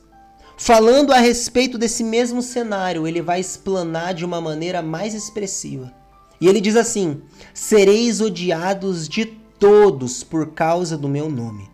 falando 0.55 1.11
a 1.11 1.17
respeito 1.17 1.77
desse 1.77 2.03
mesmo 2.03 2.41
cenário, 2.41 3.07
ele 3.07 3.21
vai 3.21 3.39
explanar 3.39 4.13
de 4.13 4.23
uma 4.23 4.39
maneira 4.39 4.81
mais 4.81 5.13
expressiva. 5.13 5.91
E 6.39 6.47
ele 6.47 6.61
diz 6.61 6.75
assim: 6.75 7.21
Sereis 7.53 8.21
odiados 8.21 9.09
de 9.09 9.25
todos 9.25 10.23
por 10.23 10.53
causa 10.53 10.97
do 10.97 11.09
meu 11.09 11.29
nome. 11.29 11.68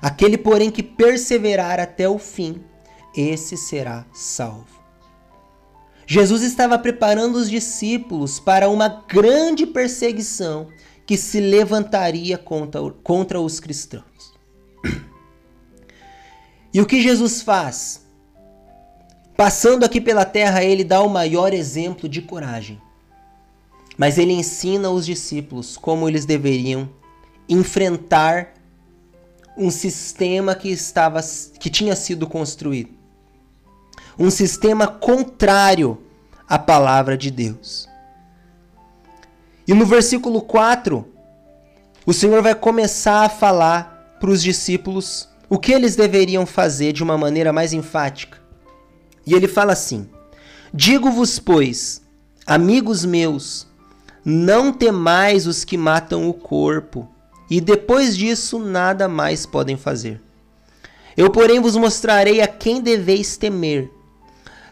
Aquele, 0.00 0.38
porém, 0.38 0.70
que 0.70 0.82
perseverar 0.82 1.80
até 1.80 2.08
o 2.08 2.18
fim, 2.18 2.62
esse 3.16 3.56
será 3.56 4.06
salvo. 4.12 4.80
Jesus 6.06 6.42
estava 6.42 6.78
preparando 6.78 7.36
os 7.36 7.48
discípulos 7.48 8.40
para 8.40 8.68
uma 8.68 8.88
grande 8.88 9.66
perseguição 9.66 10.68
que 11.06 11.16
se 11.16 11.40
levantaria 11.40 12.36
contra, 12.38 12.80
contra 13.02 13.40
os 13.40 13.60
cristãos. 13.60 14.32
E 16.72 16.80
o 16.80 16.86
que 16.86 17.00
Jesus 17.00 17.42
faz? 17.42 18.06
Passando 19.36 19.84
aqui 19.84 20.00
pela 20.00 20.24
terra, 20.24 20.62
ele 20.62 20.84
dá 20.84 21.00
o 21.00 21.08
maior 21.08 21.52
exemplo 21.52 22.08
de 22.08 22.22
coragem. 22.22 22.80
mas 24.00 24.16
ele 24.16 24.32
ensina 24.32 24.88
os 24.88 25.04
discípulos 25.04 25.76
como 25.76 26.08
eles 26.08 26.24
deveriam 26.24 26.88
enfrentar 27.46 28.54
um 29.60 29.70
sistema 29.70 30.54
que 30.54 30.70
estava 30.70 31.20
que 31.60 31.68
tinha 31.68 31.94
sido 31.94 32.26
construído. 32.26 32.88
Um 34.18 34.30
sistema 34.30 34.86
contrário 34.86 35.98
à 36.48 36.58
palavra 36.58 37.16
de 37.16 37.30
Deus. 37.30 37.86
E 39.68 39.74
no 39.74 39.84
versículo 39.84 40.40
4, 40.40 41.06
o 42.06 42.12
Senhor 42.14 42.42
vai 42.42 42.54
começar 42.54 43.26
a 43.26 43.28
falar 43.28 44.16
para 44.18 44.30
os 44.30 44.42
discípulos 44.42 45.28
o 45.48 45.58
que 45.58 45.72
eles 45.72 45.94
deveriam 45.94 46.46
fazer 46.46 46.94
de 46.94 47.02
uma 47.02 47.18
maneira 47.18 47.52
mais 47.52 47.74
enfática. 47.74 48.38
E 49.26 49.34
ele 49.34 49.46
fala 49.46 49.74
assim: 49.74 50.08
Digo-vos, 50.72 51.38
pois, 51.38 52.00
amigos 52.46 53.04
meus, 53.04 53.66
não 54.24 54.72
temais 54.72 55.46
os 55.46 55.64
que 55.64 55.76
matam 55.76 56.30
o 56.30 56.32
corpo, 56.32 57.06
e 57.50 57.60
depois 57.60 58.16
disso 58.16 58.60
nada 58.60 59.08
mais 59.08 59.44
podem 59.44 59.76
fazer. 59.76 60.20
Eu, 61.16 61.30
porém, 61.30 61.60
vos 61.60 61.76
mostrarei 61.76 62.40
a 62.40 62.46
quem 62.46 62.80
deveis 62.80 63.36
temer. 63.36 63.90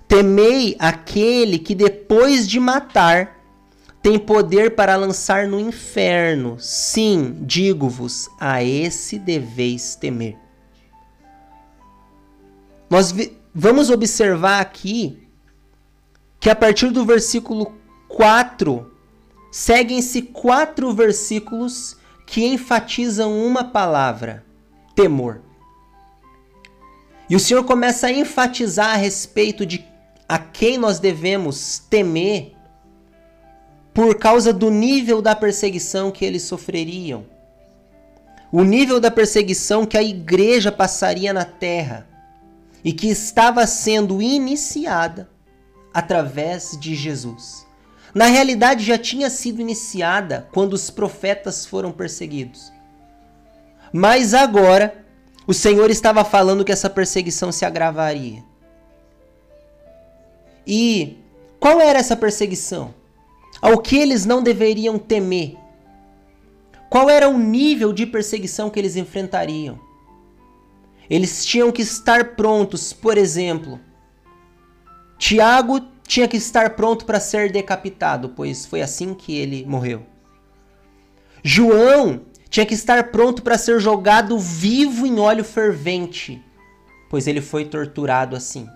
Temei 0.07 0.77
aquele 0.79 1.59
que 1.59 1.75
depois 1.75 2.49
de 2.49 2.61
matar 2.61 3.37
tem 4.01 4.19
poder 4.19 4.77
para 4.77 4.97
lançar 4.97 5.49
no 5.49 5.59
inferno. 5.59 6.57
Sim, 6.61 7.37
digo-vos, 7.41 8.31
a 8.41 8.63
esse 8.63 9.19
deveis 9.19 9.97
temer. 9.97 10.37
Nós 12.89 13.15
vamos 13.53 13.91
observar 13.91 14.61
aqui 14.61 15.29
que 16.41 16.49
a 16.49 16.55
partir 16.55 16.91
do 16.91 17.05
versículo 17.05 17.75
4 18.09 18.91
seguem-se 19.51 20.23
quatro 20.23 20.95
versículos 20.95 21.98
que 22.29 22.45
enfatizam 22.45 23.35
uma 23.45 23.65
palavra: 23.65 24.45
temor. 24.95 25.41
E 27.29 27.35
o 27.35 27.41
Senhor 27.41 27.65
começa 27.65 28.07
a 28.07 28.13
enfatizar 28.13 28.91
a 28.91 28.97
respeito 28.97 29.67
de 29.67 29.85
a 30.29 30.39
quem 30.39 30.77
nós 30.77 30.99
devemos 30.99 31.79
temer 31.79 32.55
por 33.95 34.19
causa 34.19 34.53
do 34.53 34.71
nível 34.71 35.23
da 35.23 35.35
perseguição 35.35 36.11
que 36.11 36.25
eles 36.25 36.43
sofreriam. 36.43 37.25
O 38.53 38.63
nível 38.63 39.01
da 39.01 39.11
perseguição 39.11 39.87
que 39.87 39.97
a 39.97 40.03
igreja 40.03 40.71
passaria 40.71 41.33
na 41.33 41.45
terra 41.47 42.07
e 42.85 42.93
que 42.93 43.09
estava 43.09 43.67
sendo 43.67 44.23
iniciada 44.23 45.29
através 45.93 46.79
de 46.79 46.95
Jesus. 46.95 47.68
Na 48.19 48.27
realidade, 48.27 48.85
já 48.85 48.99
tinha 48.99 49.31
sido 49.31 49.61
iniciada 49.61 50.49
quando 50.51 50.73
os 50.73 50.91
profetas 50.91 51.65
foram 51.65 51.93
perseguidos. 51.93 52.73
Mas 53.93 54.35
agora, 54.35 55.05
o 55.47 55.55
Senhor 55.55 55.89
estava 55.89 56.25
falando 56.25 56.65
que 56.65 56.73
essa 56.73 56.91
perseguição 56.91 57.53
se 57.53 57.65
agravaria. 57.65 58.43
E 60.67 61.17
qual 61.61 61.81
era 61.81 62.01
essa 62.01 62.17
perseguição? 62.17 62.93
Ao 63.63 63.79
que 63.79 63.97
eles 63.97 64.27
não 64.27 64.43
deveriam 64.43 64.99
temer? 64.99 65.57
Qual 66.91 67.09
era 67.09 67.29
o 67.29 67.39
nível 67.39 67.93
de 67.93 68.05
perseguição 68.05 68.69
que 68.69 68.81
eles 68.81 68.97
enfrentariam? 68.97 69.79
Eles 71.09 71.47
tinham 71.47 71.71
que 71.71 71.83
estar 71.83 72.35
prontos, 72.35 72.93
por 72.93 73.17
exemplo. 73.17 73.79
Tiago 75.17 75.79
tinha 76.09 76.27
que 76.27 76.39
estar 76.39 76.71
pronto 76.71 77.05
para 77.05 77.21
ser 77.21 77.53
decapitado, 77.53 78.31
pois 78.31 78.65
foi 78.65 78.81
assim 78.81 79.13
que 79.13 79.37
ele 79.37 79.67
morreu. 79.67 80.07
João 81.45 82.23
tinha 82.49 82.65
que 82.65 82.73
estar 82.73 83.13
pronto 83.13 83.43
para 83.43 83.59
ser 83.59 83.79
jogado 83.79 84.39
vivo 84.39 85.07
em 85.07 85.21
óleo 85.21 85.45
fervente, 85.45 86.43
pois 87.11 87.27
ele 87.27 87.43
foi 87.43 87.67
torturado 87.67 88.35
assim. 88.35 88.67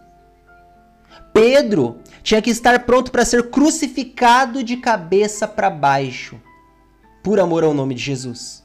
Pedro 1.33 2.01
tinha 2.23 2.43
que 2.43 2.51
estar 2.51 2.85
pronto 2.85 3.11
para 3.11 3.25
ser 3.25 3.49
crucificado 3.49 4.63
de 4.63 4.77
cabeça 4.77 5.49
para 5.49 5.71
baixo, 5.71 6.39
por 7.23 7.41
amor 7.41 7.65
ao 7.65 7.73
nome 7.73 7.95
de 7.95 8.03
Jesus. 8.03 8.63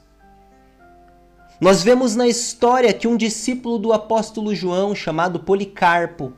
Nós 1.59 1.81
vemos 1.81 2.17
na 2.17 2.27
história 2.27 2.93
que 2.93 3.07
um 3.07 3.15
discípulo 3.15 3.79
do 3.79 3.93
apóstolo 3.93 4.53
João, 4.53 4.93
chamado 4.93 5.39
Policarpo, 5.39 6.33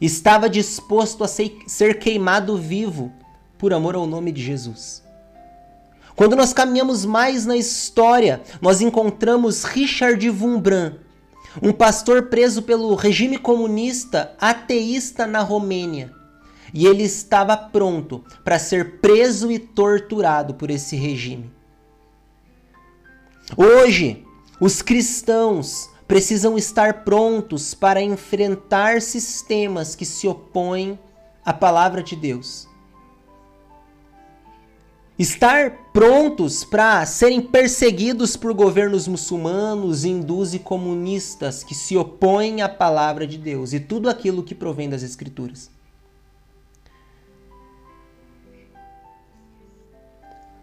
estava 0.00 0.48
disposto 0.48 1.22
a 1.22 1.28
ser 1.28 1.98
queimado 1.98 2.56
vivo 2.56 3.12
por 3.58 3.72
amor 3.72 3.94
ao 3.94 4.06
nome 4.06 4.32
de 4.32 4.42
Jesus. 4.42 5.02
Quando 6.16 6.36
nós 6.36 6.52
caminhamos 6.52 7.04
mais 7.04 7.46
na 7.46 7.56
história, 7.56 8.42
nós 8.60 8.80
encontramos 8.80 9.64
Richard 9.64 10.28
Wurmbrand, 10.28 10.94
um 11.62 11.72
pastor 11.72 12.24
preso 12.24 12.62
pelo 12.62 12.94
regime 12.94 13.38
comunista 13.38 14.34
ateísta 14.40 15.26
na 15.26 15.40
Romênia. 15.40 16.12
E 16.72 16.86
ele 16.86 17.02
estava 17.02 17.56
pronto 17.56 18.24
para 18.44 18.58
ser 18.58 19.00
preso 19.00 19.50
e 19.50 19.58
torturado 19.58 20.54
por 20.54 20.70
esse 20.70 20.94
regime. 20.94 21.50
Hoje, 23.56 24.24
os 24.60 24.80
cristãos 24.80 25.90
precisam 26.10 26.58
estar 26.58 27.04
prontos 27.04 27.72
para 27.72 28.02
enfrentar 28.02 29.00
sistemas 29.00 29.94
que 29.94 30.04
se 30.04 30.26
opõem 30.26 30.98
à 31.44 31.52
palavra 31.52 32.02
de 32.02 32.16
Deus. 32.16 32.66
Estar 35.16 35.70
prontos 35.92 36.64
para 36.64 37.06
serem 37.06 37.40
perseguidos 37.40 38.36
por 38.36 38.52
governos 38.52 39.06
muçulmanos, 39.06 40.04
hindus 40.04 40.52
e 40.52 40.58
comunistas 40.58 41.62
que 41.62 41.76
se 41.76 41.96
opõem 41.96 42.60
à 42.60 42.68
palavra 42.68 43.24
de 43.24 43.38
Deus 43.38 43.72
e 43.72 43.78
tudo 43.78 44.10
aquilo 44.10 44.42
que 44.42 44.52
provém 44.52 44.90
das 44.90 45.04
Escrituras. 45.04 45.70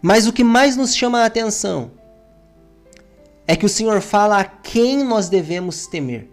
Mas 0.02 0.26
o 0.26 0.32
que 0.32 0.44
mais 0.44 0.76
nos 0.76 0.94
chama 0.94 1.20
a 1.20 1.24
atenção 1.24 1.97
é 3.50 3.56
que 3.56 3.64
o 3.64 3.68
Senhor 3.68 4.02
fala 4.02 4.38
a 4.38 4.44
quem 4.44 5.02
nós 5.02 5.30
devemos 5.30 5.86
temer. 5.86 6.28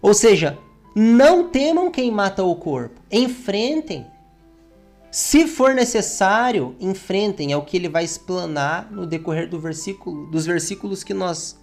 Ou 0.00 0.14
seja, 0.14 0.58
não 0.94 1.50
temam 1.50 1.90
quem 1.90 2.10
mata 2.10 2.42
o 2.42 2.56
corpo, 2.56 2.98
enfrentem. 3.12 4.06
Se 5.10 5.46
for 5.46 5.74
necessário, 5.74 6.74
enfrentem, 6.80 7.52
é 7.52 7.56
o 7.56 7.62
que 7.62 7.76
ele 7.76 7.90
vai 7.90 8.04
explanar 8.04 8.90
no 8.90 9.06
decorrer 9.06 9.50
do 9.50 9.60
versículo, 9.60 10.30
dos 10.30 10.46
versículos 10.46 11.04
que 11.04 11.12
nós 11.12 11.58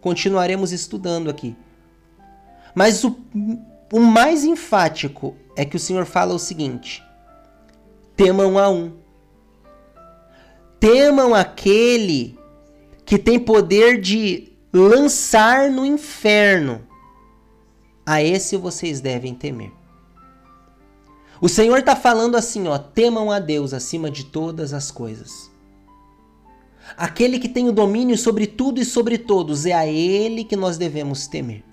continuaremos 0.00 0.72
estudando 0.72 1.28
aqui. 1.28 1.54
Mas 2.74 3.04
o, 3.04 3.14
o 3.92 4.00
mais 4.00 4.42
enfático 4.42 5.36
é 5.54 5.66
que 5.66 5.76
o 5.76 5.80
Senhor 5.80 6.06
fala 6.06 6.32
o 6.32 6.38
seguinte: 6.38 7.02
temam 8.16 8.58
a 8.58 8.70
um. 8.70 8.92
Temam 10.78 11.34
aquele 11.34 12.39
que 13.10 13.18
tem 13.18 13.40
poder 13.40 14.00
de 14.00 14.52
lançar 14.72 15.68
no 15.68 15.84
inferno. 15.84 16.86
A 18.06 18.22
esse 18.22 18.56
vocês 18.56 19.00
devem 19.00 19.34
temer. 19.34 19.72
O 21.40 21.48
Senhor 21.48 21.78
está 21.78 21.96
falando 21.96 22.36
assim, 22.36 22.68
ó, 22.68 22.78
temam 22.78 23.32
a 23.32 23.40
Deus 23.40 23.74
acima 23.74 24.12
de 24.12 24.26
todas 24.26 24.72
as 24.72 24.92
coisas. 24.92 25.50
Aquele 26.96 27.40
que 27.40 27.48
tem 27.48 27.68
o 27.68 27.72
domínio 27.72 28.16
sobre 28.16 28.46
tudo 28.46 28.80
e 28.80 28.84
sobre 28.84 29.18
todos, 29.18 29.66
é 29.66 29.72
a 29.72 29.88
Ele 29.88 30.44
que 30.44 30.54
nós 30.54 30.78
devemos 30.78 31.26
temer. 31.26 31.64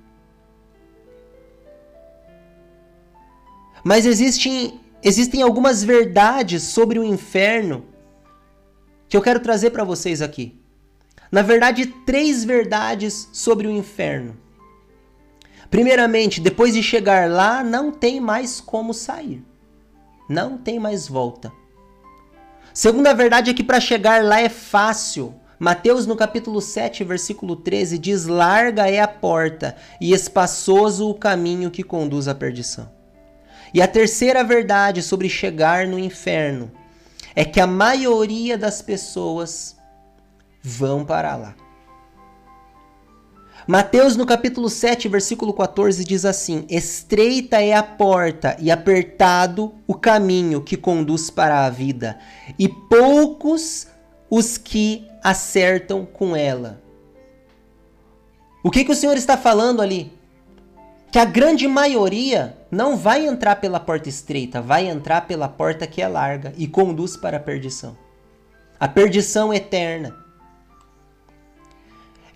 Mas 3.83 4.07
existem, 4.07 4.81
existem 5.03 5.43
algumas 5.43 5.83
verdades 5.83 6.63
sobre 6.63 6.97
o 6.97 7.03
inferno 7.03 7.85
que 9.07 9.15
eu 9.15 9.21
quero 9.21 9.39
trazer 9.39 9.69
para 9.69 9.83
vocês 9.83 10.19
aqui. 10.19 10.59
Na 11.31 11.41
verdade, 11.41 11.85
três 12.05 12.43
verdades 12.43 13.29
sobre 13.33 13.67
o 13.67 13.71
inferno. 13.71 14.35
Primeiramente, 15.69 16.39
depois 16.39 16.73
de 16.73 16.81
chegar 16.81 17.29
lá, 17.29 17.63
não 17.63 17.91
tem 17.91 18.19
mais 18.19 18.61
como 18.61 18.93
sair. 18.93 19.43
Não 20.29 20.57
tem 20.57 20.79
mais 20.79 21.07
volta. 21.07 21.51
Segunda 22.73 23.13
verdade 23.13 23.51
é 23.51 23.53
que 23.53 23.63
para 23.63 23.79
chegar 23.79 24.23
lá 24.23 24.39
é 24.39 24.49
fácil. 24.49 25.33
Mateus 25.59 26.05
no 26.05 26.15
capítulo 26.15 26.61
7, 26.61 27.03
versículo 27.03 27.55
13 27.55 27.97
diz: 27.97 28.25
"Larga 28.25 28.89
é 28.89 28.99
a 28.99 29.07
porta 29.07 29.75
e 29.99 30.13
espaçoso 30.13 31.09
o 31.09 31.15
caminho 31.15 31.71
que 31.71 31.83
conduz 31.83 32.27
à 32.27 32.35
perdição". 32.35 32.89
E 33.73 33.81
a 33.81 33.87
terceira 33.87 34.43
verdade 34.43 35.01
sobre 35.01 35.27
chegar 35.27 35.87
no 35.87 35.97
inferno 35.97 36.71
é 37.35 37.43
que 37.43 37.59
a 37.59 37.67
maioria 37.67 38.57
das 38.57 38.81
pessoas 38.81 39.76
vão 40.67 41.05
para 41.05 41.35
lá. 41.35 41.55
Mateus, 43.65 44.15
no 44.15 44.25
capítulo 44.25 44.69
7, 44.69 45.07
versículo 45.07 45.53
14, 45.53 46.03
diz 46.03 46.25
assim: 46.25 46.65
Estreita 46.69 47.61
é 47.61 47.73
a 47.73 47.83
porta 47.83 48.55
e 48.59 48.69
apertado 48.69 49.73
o 49.85 49.93
caminho 49.93 50.61
que 50.61 50.77
conduz 50.77 51.29
para 51.29 51.65
a 51.65 51.69
vida, 51.69 52.17
e 52.59 52.69
poucos 52.69 53.87
os 54.29 54.57
que 54.57 55.07
acertam 55.23 56.05
com 56.05 56.35
ela. 56.35 56.81
O 58.63 58.69
que, 58.69 58.83
que 58.83 58.91
o 58.91 58.95
Senhor 58.95 59.17
está 59.17 59.37
falando 59.37 59.81
ali? 59.81 60.11
Que 61.11 61.19
a 61.19 61.25
grande 61.25 61.67
maioria 61.67 62.57
não 62.69 62.97
vai 62.97 63.25
entrar 63.25 63.57
pela 63.57 63.79
porta 63.79 64.09
estreita, 64.09 64.61
vai 64.61 64.87
entrar 64.87 65.21
pela 65.25 65.47
porta 65.47 65.87
que 65.87 66.01
é 66.01 66.07
larga 66.07 66.53
e 66.57 66.67
conduz 66.67 67.15
para 67.15 67.37
a 67.37 67.39
perdição 67.39 67.97
a 68.79 68.87
perdição 68.87 69.53
eterna. 69.53 70.15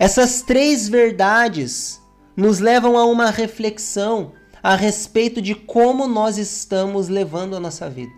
Essas 0.01 0.41
três 0.41 0.89
verdades 0.89 2.01
nos 2.35 2.57
levam 2.57 2.97
a 2.97 3.05
uma 3.05 3.29
reflexão 3.29 4.31
a 4.63 4.75
respeito 4.75 5.39
de 5.39 5.53
como 5.53 6.07
nós 6.07 6.39
estamos 6.39 7.07
levando 7.07 7.55
a 7.55 7.59
nossa 7.59 7.87
vida. 7.87 8.11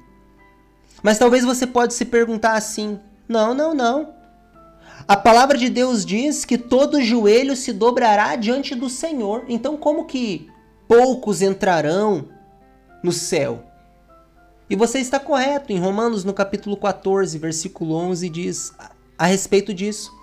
Mas 1.04 1.20
talvez 1.20 1.44
você 1.44 1.68
pode 1.68 1.94
se 1.94 2.06
perguntar 2.06 2.54
assim: 2.54 2.98
"Não, 3.28 3.54
não, 3.54 3.74
não. 3.74 4.14
A 5.06 5.18
palavra 5.18 5.58
de 5.58 5.70
Deus 5.70 6.06
diz 6.06 6.46
que 6.46 6.58
todo 6.58 7.02
joelho 7.02 7.54
se 7.54 7.74
dobrará 7.74 8.38
diante 8.38 8.74
do 8.74 8.90
Senhor. 8.90 9.44
Então 9.50 9.76
como 9.76 10.06
que 10.06 10.50
poucos 10.88 11.42
entrarão 11.42 12.30
no 13.04 13.12
céu?" 13.12 13.62
E 14.70 14.76
você 14.78 15.00
está 15.00 15.20
correto, 15.20 15.74
em 15.74 15.80
Romanos 15.80 16.24
no 16.24 16.34
capítulo 16.34 16.78
14, 16.78 17.38
versículo 17.38 17.94
11 17.94 18.30
diz 18.30 18.74
a 19.18 19.26
respeito 19.26 19.74
disso 19.74 20.23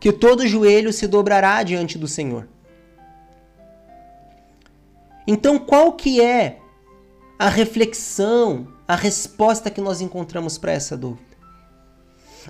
que 0.00 0.10
todo 0.10 0.46
joelho 0.46 0.92
se 0.92 1.06
dobrará 1.06 1.62
diante 1.62 1.98
do 1.98 2.08
Senhor. 2.08 2.48
Então, 5.26 5.58
qual 5.58 5.92
que 5.92 6.20
é 6.20 6.58
a 7.38 7.48
reflexão, 7.48 8.66
a 8.88 8.96
resposta 8.96 9.70
que 9.70 9.80
nós 9.80 10.00
encontramos 10.00 10.56
para 10.56 10.72
essa 10.72 10.96
dúvida? 10.96 11.30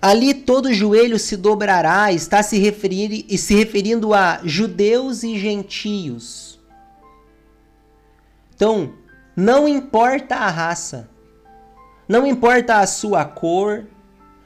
Ali 0.00 0.32
todo 0.32 0.72
joelho 0.72 1.18
se 1.18 1.36
dobrará, 1.36 2.12
está 2.12 2.42
se, 2.42 2.58
referir, 2.58 3.26
se 3.36 3.54
referindo 3.54 4.14
a 4.14 4.40
judeus 4.44 5.24
e 5.24 5.38
gentios. 5.38 6.60
Então, 8.54 8.94
não 9.34 9.66
importa 9.66 10.36
a 10.36 10.48
raça, 10.48 11.10
não 12.08 12.26
importa 12.26 12.76
a 12.78 12.86
sua 12.86 13.24
cor, 13.24 13.86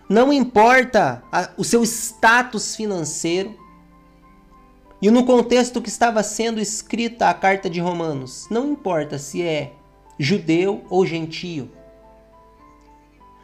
não 0.09 0.33
importa 0.33 1.23
a, 1.33 1.51
o 1.57 1.65
seu 1.65 1.83
status 1.83 2.77
financeiro. 2.77 3.59
E 5.01 5.11
no 5.11 5.25
contexto 5.25 5.83
que 5.83 5.89
estava 5.89 6.23
sendo 6.23 6.61
escrita 6.61 7.29
a 7.29 7.35
carta 7.35 7.69
de 7.69 7.81
Romanos, 7.81 8.47
não 8.51 8.73
importa 8.73 9.19
se 9.19 9.43
é 9.43 9.73
judeu 10.19 10.85
ou 10.89 11.05
gentio. 11.05 11.71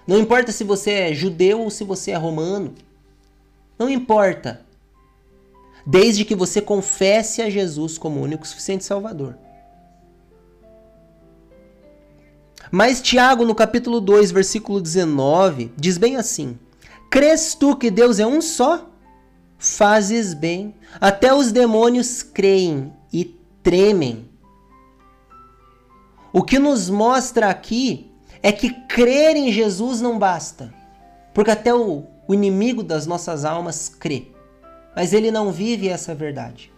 Não 0.07 0.19
importa 0.19 0.53
se 0.53 0.65
você 0.65 0.91
é 0.91 1.15
judeu 1.15 1.61
ou 1.61 1.71
se 1.71 1.85
você 1.85 2.13
é 2.13 2.17
romano. 2.17 2.75
Não 3.79 3.89
importa. 3.89 4.67
Desde 5.87 6.25
que 6.25 6.35
você 6.35 6.61
confesse 6.61 7.43
a 7.43 7.51
Jesus 7.51 7.97
como 7.97 8.21
único 8.21 8.47
suficiente 8.47 8.85
Salvador. 8.85 9.37
Mas 12.71 13.03
Tiago, 13.03 13.45
no 13.45 13.55
capítulo 13.55 14.01
2, 14.01 14.31
versículo 14.31 14.81
19, 14.81 15.73
diz 15.77 15.99
bem 15.99 16.17
assim: 16.17 16.59
Crês 17.11 17.55
tu 17.55 17.75
que 17.75 17.91
Deus 17.91 18.21
é 18.21 18.27
um 18.27 18.41
só? 18.41 18.89
Fazes 19.59 20.33
bem. 20.33 20.75
Até 21.01 21.35
os 21.35 21.51
demônios 21.51 22.23
creem 22.23 22.93
e 23.13 23.25
tremem. 23.63 24.29
O 26.33 26.43
que 26.43 26.59
nos 26.59 26.89
mostra 26.89 27.51
aqui 27.51 28.09
é 28.43 28.53
que 28.53 28.71
crer 28.87 29.37
em 29.37 29.53
Jesus 29.53 30.01
não 30.01 30.19
basta. 30.19 30.73
Porque 31.35 31.51
até 31.51 31.75
o, 31.75 32.05
o 32.29 32.33
inimigo 32.33 32.85
das 32.85 33.05
nossas 33.05 33.45
almas 33.45 33.89
crê. 33.89 34.29
Mas 34.95 35.13
ele 35.13 35.33
não 35.33 35.51
vive 35.51 35.89
essa 35.89 36.15
verdade. 36.15 36.70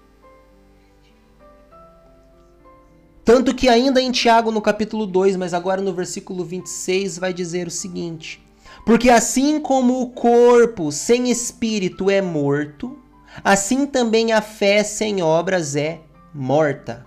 Tanto 3.24 3.54
que 3.54 3.68
ainda 3.68 4.00
em 4.00 4.10
Tiago, 4.10 4.50
no 4.50 4.60
capítulo 4.60 5.06
2, 5.06 5.36
mas 5.36 5.54
agora 5.54 5.80
no 5.80 5.94
versículo 5.94 6.44
26, 6.44 7.18
vai 7.18 7.32
dizer 7.32 7.68
o 7.68 7.70
seguinte: 7.70 8.44
Porque 8.84 9.08
assim 9.08 9.60
como 9.60 10.00
o 10.00 10.10
corpo 10.10 10.90
sem 10.90 11.30
espírito 11.30 12.10
é 12.10 12.20
morto, 12.20 12.98
assim 13.44 13.86
também 13.86 14.32
a 14.32 14.42
fé 14.42 14.82
sem 14.82 15.22
obras 15.22 15.76
é 15.76 16.00
morta. 16.34 17.06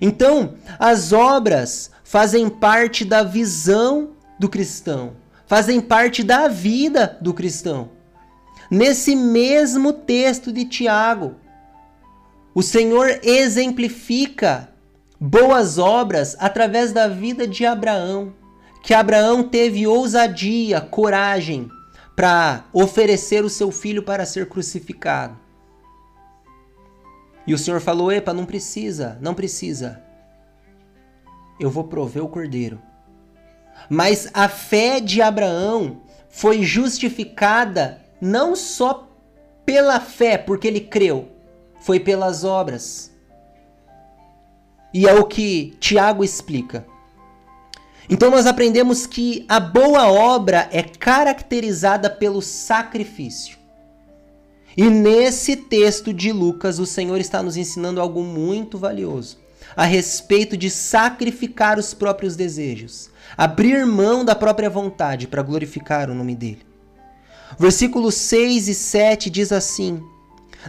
Então, 0.00 0.54
as 0.76 1.12
obras 1.12 1.92
fazem 2.02 2.48
parte 2.48 3.04
da 3.04 3.22
visão 3.22 4.10
do 4.40 4.48
cristão, 4.48 5.12
fazem 5.46 5.80
parte 5.80 6.24
da 6.24 6.48
vida 6.48 7.16
do 7.20 7.32
cristão. 7.32 7.90
Nesse 8.68 9.14
mesmo 9.14 9.92
texto 9.92 10.52
de 10.52 10.64
Tiago, 10.64 11.36
o 12.54 12.62
Senhor 12.62 13.20
exemplifica 13.22 14.70
boas 15.18 15.76
obras 15.76 16.36
através 16.38 16.92
da 16.92 17.08
vida 17.08 17.48
de 17.48 17.66
Abraão, 17.66 18.32
que 18.82 18.94
Abraão 18.94 19.42
teve 19.42 19.86
ousadia, 19.86 20.80
coragem 20.80 21.68
para 22.14 22.66
oferecer 22.72 23.44
o 23.44 23.50
seu 23.50 23.72
filho 23.72 24.02
para 24.04 24.24
ser 24.24 24.48
crucificado. 24.48 25.36
E 27.46 27.52
o 27.52 27.58
Senhor 27.58 27.80
falou: 27.80 28.12
"Epa, 28.12 28.32
não 28.32 28.46
precisa, 28.46 29.18
não 29.20 29.34
precisa. 29.34 30.00
Eu 31.58 31.70
vou 31.70 31.84
prover 31.84 32.22
o 32.22 32.28
cordeiro." 32.28 32.80
Mas 33.88 34.30
a 34.32 34.48
fé 34.48 35.00
de 35.00 35.20
Abraão 35.20 36.02
foi 36.28 36.62
justificada 36.62 38.00
não 38.20 38.54
só 38.54 39.10
pela 39.66 39.98
fé, 39.98 40.38
porque 40.38 40.68
ele 40.68 40.80
creu, 40.80 41.33
foi 41.84 42.00
pelas 42.00 42.44
obras. 42.44 43.12
E 44.92 45.06
é 45.06 45.12
o 45.12 45.24
que 45.24 45.76
Tiago 45.78 46.24
explica. 46.24 46.86
Então 48.08 48.30
nós 48.30 48.46
aprendemos 48.46 49.06
que 49.06 49.44
a 49.48 49.60
boa 49.60 50.10
obra 50.10 50.66
é 50.72 50.82
caracterizada 50.82 52.08
pelo 52.08 52.40
sacrifício. 52.40 53.58
E 54.74 54.88
nesse 54.88 55.56
texto 55.56 56.12
de 56.12 56.32
Lucas, 56.32 56.78
o 56.78 56.86
Senhor 56.86 57.20
está 57.20 57.42
nos 57.42 57.56
ensinando 57.56 58.00
algo 58.00 58.22
muito 58.22 58.78
valioso 58.78 59.38
a 59.76 59.84
respeito 59.84 60.56
de 60.56 60.70
sacrificar 60.70 61.78
os 61.78 61.92
próprios 61.92 62.34
desejos, 62.34 63.10
abrir 63.36 63.84
mão 63.84 64.24
da 64.24 64.34
própria 64.34 64.70
vontade 64.70 65.26
para 65.26 65.42
glorificar 65.42 66.10
o 66.10 66.14
nome 66.14 66.34
dele. 66.34 66.62
Versículos 67.58 68.14
6 68.14 68.68
e 68.68 68.74
7 68.74 69.28
diz 69.28 69.52
assim: 69.52 70.02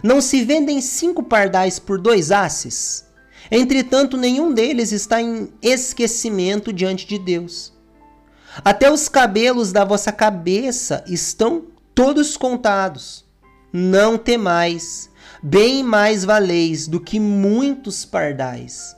não 0.02 0.20
se 0.20 0.44
vendem 0.44 0.80
cinco 0.80 1.22
pardais 1.22 1.78
por 1.78 1.98
dois 1.98 2.30
asses? 2.30 3.06
Entretanto, 3.50 4.16
nenhum 4.16 4.52
deles 4.52 4.92
está 4.92 5.20
em 5.20 5.52
esquecimento 5.62 6.72
diante 6.72 7.06
de 7.06 7.18
Deus. 7.18 7.72
Até 8.64 8.90
os 8.90 9.08
cabelos 9.08 9.72
da 9.72 9.84
vossa 9.84 10.10
cabeça 10.10 11.04
estão 11.06 11.66
todos 11.94 12.36
contados. 12.36 13.24
Não 13.72 14.16
temais, 14.16 15.10
bem 15.42 15.82
mais 15.82 16.24
valeis 16.24 16.88
do 16.88 17.00
que 17.00 17.20
muitos 17.20 18.04
pardais. 18.04 18.96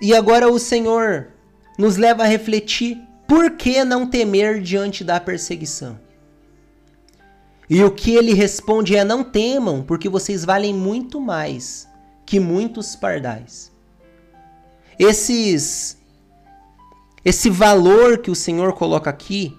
E 0.00 0.14
agora 0.14 0.50
o 0.50 0.58
Senhor 0.58 1.28
nos 1.78 1.96
leva 1.96 2.24
a 2.24 2.26
refletir 2.26 3.00
por 3.26 3.52
que 3.52 3.84
não 3.84 4.06
temer 4.06 4.60
diante 4.60 5.02
da 5.02 5.18
perseguição? 5.20 5.98
E 7.68 7.82
o 7.82 7.90
que 7.90 8.14
ele 8.14 8.34
responde 8.34 8.96
é: 8.96 9.04
Não 9.04 9.24
temam, 9.24 9.82
porque 9.82 10.08
vocês 10.08 10.44
valem 10.44 10.74
muito 10.74 11.20
mais 11.20 11.88
que 12.26 12.38
muitos 12.38 12.94
pardais. 12.94 13.72
Esses 14.98 15.96
esse 17.24 17.48
valor 17.48 18.18
que 18.18 18.30
o 18.30 18.34
Senhor 18.34 18.72
coloca 18.72 19.08
aqui, 19.08 19.56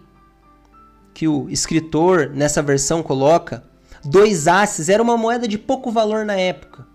que 1.14 1.28
o 1.28 1.50
escritor 1.50 2.30
nessa 2.30 2.62
versão 2.62 3.02
coloca, 3.02 3.64
dois 4.04 4.48
asses, 4.48 4.90
era 4.90 5.02
uma 5.02 5.18
moeda 5.18 5.48
de 5.48 5.58
pouco 5.58 5.90
valor 5.90 6.26
na 6.26 6.36
época. 6.36 6.86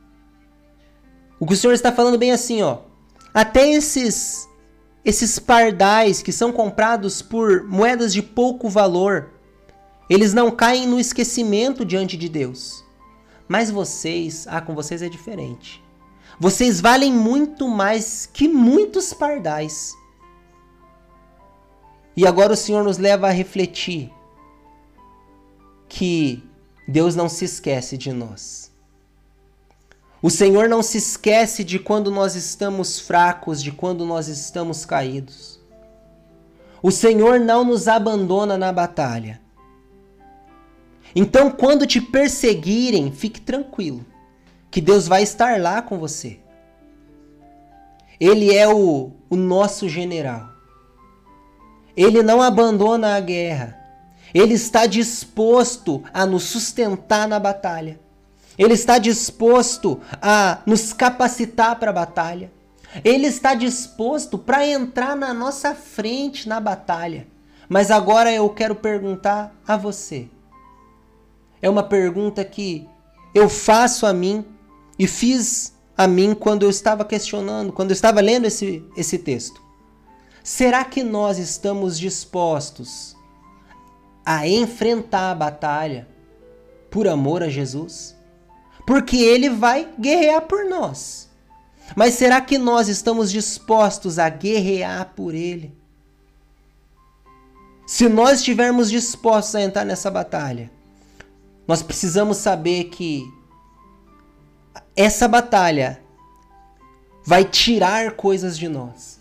O 1.41 1.47
que 1.47 1.55
o 1.55 1.57
Senhor 1.57 1.73
está 1.73 1.91
falando 1.91 2.19
bem 2.19 2.33
assim, 2.33 2.63
ó. 2.63 2.79
Até 3.33 3.71
esses 3.71 4.48
esses 5.05 5.39
pardais 5.39 6.23
que 6.23 6.33
são 6.33 6.53
comprados 6.53 7.23
por 7.23 7.65
moedas 7.65 8.13
de 8.13 8.23
pouco 8.23 8.69
valor, 8.69 9.31
eles 10.09 10.33
não 10.35 10.51
caem 10.51 10.87
no 10.87 10.99
esquecimento 10.99 11.85
diante 11.85 12.17
de 12.17 12.29
Deus. 12.29 12.85
Mas 13.47 13.71
vocês, 13.71 14.47
ah, 14.49 14.61
com 14.61 14.75
vocês 14.75 15.03
é 15.03 15.09
diferente. 15.09 15.83
Vocês 16.39 16.81
valem 16.81 17.13
muito 17.13 17.67
mais 17.67 18.27
que 18.27 18.47
muitos 18.47 19.13
pardais. 19.13 19.95
E 22.17 22.27
agora 22.27 22.53
o 22.53 22.57
Senhor 22.57 22.85
nos 22.85 22.99
leva 22.99 23.29
a 23.29 23.33
refletir 23.33 24.13
que 25.89 26.43
Deus 26.87 27.17
não 27.17 27.29
se 27.29 27.45
esquece 27.45 27.97
de 27.97 28.13
nós. 28.13 28.68
O 30.21 30.31
Senhor 30.31 30.69
não 30.69 30.83
se 30.83 30.99
esquece 30.99 31.63
de 31.63 31.79
quando 31.79 32.11
nós 32.11 32.35
estamos 32.35 32.99
fracos, 32.99 33.63
de 33.63 33.71
quando 33.71 34.05
nós 34.05 34.27
estamos 34.27 34.85
caídos. 34.85 35.61
O 36.83 36.91
Senhor 36.91 37.39
não 37.39 37.65
nos 37.65 37.87
abandona 37.87 38.59
na 38.59 38.73
batalha. 38.73 39.41
Então, 41.15 41.51
quando 41.51 41.87
te 41.87 42.01
perseguirem, 42.01 43.13
fique 43.13 43.41
tranquilo, 43.41 44.05
que 44.71 44.81
Deus 44.81 45.07
vai 45.07 45.23
estar 45.23 45.61
lá 45.61 45.81
com 45.81 45.99
você. 45.99 46.41
Ele 48.21 48.55
é 48.55 48.69
o, 48.69 49.13
o 49.31 49.37
nosso 49.37 49.89
general. 49.89 50.51
Ele 51.97 52.23
não 52.23 52.43
abandona 52.43 53.15
a 53.17 53.21
guerra. 53.21 53.77
Ele 54.35 54.55
está 54.55 54.87
disposto 54.87 56.03
a 56.13 56.27
nos 56.27 56.45
sustentar 56.45 57.27
na 57.27 57.39
batalha. 57.39 57.99
Ele 58.59 58.75
está 58.75 58.99
disposto 58.99 60.01
a 60.21 60.59
nos 60.67 60.93
capacitar 60.93 61.79
para 61.79 61.91
a 61.91 61.95
batalha. 61.95 62.53
Ele 63.05 63.27
está 63.27 63.55
disposto 63.55 64.37
para 64.37 64.67
entrar 64.67 65.15
na 65.15 65.33
nossa 65.33 65.75
frente 65.75 66.49
na 66.49 66.59
batalha. 66.59 67.29
Mas 67.69 67.91
agora 67.91 68.33
eu 68.33 68.49
quero 68.51 68.75
perguntar 68.75 69.55
a 69.67 69.77
você. 69.77 70.29
É 71.61 71.69
uma 71.69 71.83
pergunta 71.83 72.45
que 72.45 72.89
eu 73.35 73.49
faço 73.49 74.07
a 74.07 74.13
mim 74.13 74.45
e 74.99 75.07
fiz 75.07 75.75
a 75.97 76.09
mim 76.09 76.35
quando 76.35 76.63
eu 76.63 76.71
estava 76.71 77.05
questionando, 77.05 77.73
quando 77.73 77.91
eu 77.91 77.95
estava 77.95 78.21
lendo 78.21 78.47
esse, 78.47 78.85
esse 78.97 79.19
texto. 79.19 79.61
Será 80.43 80.85
que 80.85 81.03
nós 81.03 81.39
estamos 81.39 81.99
dispostos 81.99 83.15
a 84.25 84.49
enfrentar 84.49 85.31
a 85.31 85.35
batalha 85.35 86.09
por 86.91 87.07
amor 87.07 87.43
a 87.43 87.49
Jesus? 87.49 88.18
Porque 88.89 89.19
ele 89.19 89.51
vai 89.51 89.87
guerrear 90.01 90.41
por 90.41 90.65
nós. 90.65 91.29
Mas 91.95 92.15
será 92.15 92.41
que 92.41 92.57
nós 92.57 92.89
estamos 92.89 93.31
dispostos 93.31 94.19
a 94.19 94.31
guerrear 94.31 95.13
por 95.15 95.35
ele? 95.35 95.77
Se 97.87 98.09
nós 98.09 98.39
estivermos 98.39 98.89
dispostos 98.89 99.55
a 99.57 99.61
entrar 99.61 99.85
nessa 99.85 100.11
batalha, 100.11 100.71
nós 101.67 101.83
precisamos 101.83 102.39
saber 102.39 102.85
que 102.85 103.31
essa 104.97 105.29
batalha 105.29 106.03
vai 107.27 107.45
tirar 107.45 108.13
coisas 108.13 108.57
de 108.57 108.71
nós. 108.71 109.21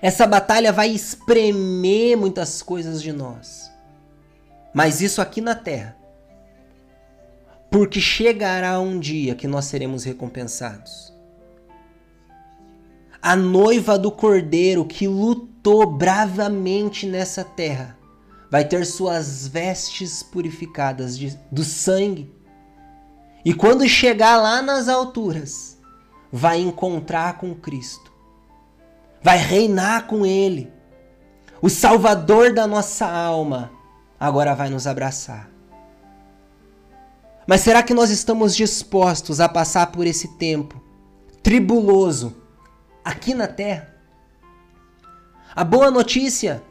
Essa 0.00 0.26
batalha 0.26 0.72
vai 0.72 0.88
espremer 0.88 2.16
muitas 2.16 2.62
coisas 2.62 3.02
de 3.02 3.12
nós. 3.12 3.70
Mas 4.72 5.02
isso 5.02 5.20
aqui 5.20 5.42
na 5.42 5.54
terra. 5.54 5.97
Porque 7.70 8.00
chegará 8.00 8.80
um 8.80 8.98
dia 8.98 9.34
que 9.34 9.46
nós 9.46 9.66
seremos 9.66 10.04
recompensados. 10.04 11.12
A 13.20 13.36
noiva 13.36 13.98
do 13.98 14.10
cordeiro 14.10 14.84
que 14.84 15.06
lutou 15.06 15.84
bravamente 15.84 17.06
nessa 17.06 17.44
terra 17.44 17.98
vai 18.50 18.64
ter 18.64 18.86
suas 18.86 19.46
vestes 19.46 20.22
purificadas 20.22 21.18
de, 21.18 21.38
do 21.50 21.64
sangue. 21.64 22.32
E 23.44 23.52
quando 23.52 23.86
chegar 23.88 24.36
lá 24.36 24.62
nas 24.62 24.88
alturas, 24.88 25.78
vai 26.32 26.60
encontrar 26.60 27.38
com 27.38 27.54
Cristo. 27.54 28.12
Vai 29.22 29.38
reinar 29.38 30.06
com 30.06 30.24
Ele. 30.24 30.72
O 31.60 31.68
Salvador 31.68 32.54
da 32.54 32.66
nossa 32.66 33.06
alma 33.06 33.70
agora 34.18 34.54
vai 34.54 34.70
nos 34.70 34.86
abraçar. 34.86 35.57
Mas 37.48 37.62
será 37.62 37.82
que 37.82 37.94
nós 37.94 38.10
estamos 38.10 38.54
dispostos 38.54 39.40
a 39.40 39.48
passar 39.48 39.86
por 39.86 40.06
esse 40.06 40.36
tempo 40.36 40.84
tribuloso 41.42 42.36
aqui 43.02 43.32
na 43.32 43.48
terra? 43.48 43.94
A 45.56 45.64
boa 45.64 45.90
notícia 45.90 46.62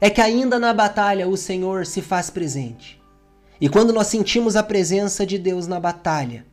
é 0.00 0.08
que 0.08 0.20
ainda 0.20 0.60
na 0.60 0.72
batalha 0.72 1.26
o 1.26 1.36
Senhor 1.36 1.84
se 1.84 2.00
faz 2.00 2.30
presente. 2.30 3.02
E 3.60 3.68
quando 3.68 3.92
nós 3.92 4.06
sentimos 4.06 4.54
a 4.54 4.62
presença 4.62 5.26
de 5.26 5.38
Deus 5.38 5.66
na 5.66 5.80
batalha, 5.80 6.46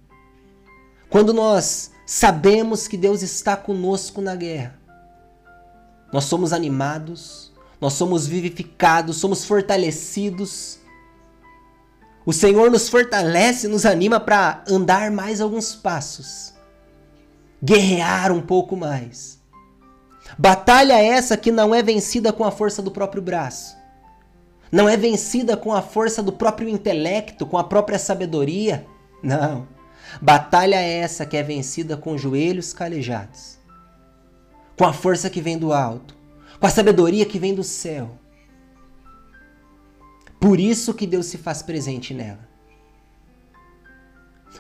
quando 1.08 1.32
nós 1.32 1.92
sabemos 2.08 2.88
que 2.88 2.98
Deus 2.98 3.22
está 3.22 3.56
conosco 3.56 4.20
na 4.20 4.36
guerra, 4.36 4.80
nós 6.12 6.24
somos 6.24 6.54
animados, 6.54 7.54
nós 7.80 7.94
somos 7.94 8.26
vivificados, 8.26 9.18
somos 9.18 9.46
fortalecidos. 9.46 10.80
O 12.26 12.32
Senhor 12.32 12.72
nos 12.72 12.88
fortalece, 12.88 13.68
nos 13.68 13.86
anima 13.86 14.20
para 14.20 14.64
andar 14.68 15.12
mais 15.12 15.42
alguns 15.42 15.76
passos, 15.76 16.54
guerrear 17.62 18.32
um 18.32 18.42
pouco 18.42 18.78
mais. 18.78 19.42
Batalha 20.38 20.94
essa 20.94 21.36
que 21.36 21.52
não 21.52 21.76
é 21.76 21.84
vencida 21.84 22.32
com 22.32 22.46
a 22.46 22.52
força 22.52 22.82
do 22.82 22.90
próprio 22.90 23.22
braço, 23.22 23.76
não 24.72 24.88
é 24.88 24.96
vencida 24.96 25.58
com 25.58 25.74
a 25.74 25.82
força 25.82 26.24
do 26.24 26.32
próprio 26.32 26.70
intelecto, 26.70 27.46
com 27.46 27.58
a 27.58 27.64
própria 27.64 28.00
sabedoria. 28.00 28.88
Não. 29.22 29.68
Batalha 30.22 30.78
essa 30.78 31.26
que 31.26 31.38
é 31.38 31.44
vencida 31.44 31.98
com 31.98 32.18
joelhos 32.18 32.74
calejados, 32.74 33.58
com 34.78 34.86
a 34.86 34.94
força 34.94 35.30
que 35.30 35.42
vem 35.42 35.58
do 35.58 35.74
alto, 35.74 36.16
com 36.60 36.66
a 36.66 36.70
sabedoria 36.70 37.26
que 37.26 37.38
vem 37.38 37.54
do 37.54 37.64
céu. 37.64 38.18
Por 40.44 40.60
isso 40.60 40.94
que 40.94 41.08
Deus 41.08 41.28
se 41.28 41.38
faz 41.38 41.62
presente 41.62 42.14
nela. 42.14 42.46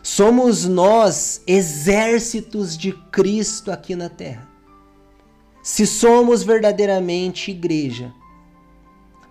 Somos 0.01 0.63
nós 0.63 1.41
exércitos 1.45 2.77
de 2.77 2.93
Cristo 3.11 3.69
aqui 3.69 3.93
na 3.93 4.07
terra. 4.07 4.47
Se 5.61 5.85
somos 5.85 6.41
verdadeiramente 6.41 7.51
igreja, 7.51 8.13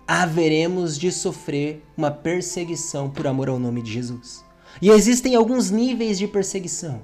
haveremos 0.07 0.95
de 0.95 1.11
sofrer 1.11 1.83
uma 1.97 2.11
perseguição 2.11 3.09
por 3.09 3.25
amor 3.25 3.49
ao 3.49 3.57
nome 3.57 3.81
de 3.81 3.91
Jesus. 3.91 4.45
E 4.79 4.91
existem 4.91 5.33
alguns 5.33 5.71
níveis 5.71 6.19
de 6.19 6.27
perseguição, 6.27 7.03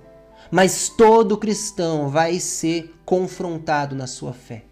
mas 0.51 0.89
todo 0.89 1.35
cristão 1.35 2.07
vai 2.07 2.39
ser 2.39 2.93
confrontado 3.03 3.95
na 3.95 4.05
sua 4.05 4.31
fé. 4.31 4.68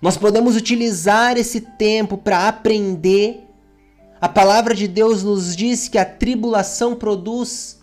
Nós 0.00 0.16
podemos 0.16 0.56
utilizar 0.56 1.36
esse 1.38 1.60
tempo 1.60 2.18
para 2.18 2.48
aprender. 2.48 3.44
A 4.20 4.28
palavra 4.28 4.74
de 4.74 4.86
Deus 4.86 5.22
nos 5.22 5.56
diz 5.56 5.88
que 5.88 5.98
a 5.98 6.04
tribulação 6.04 6.94
produz 6.94 7.80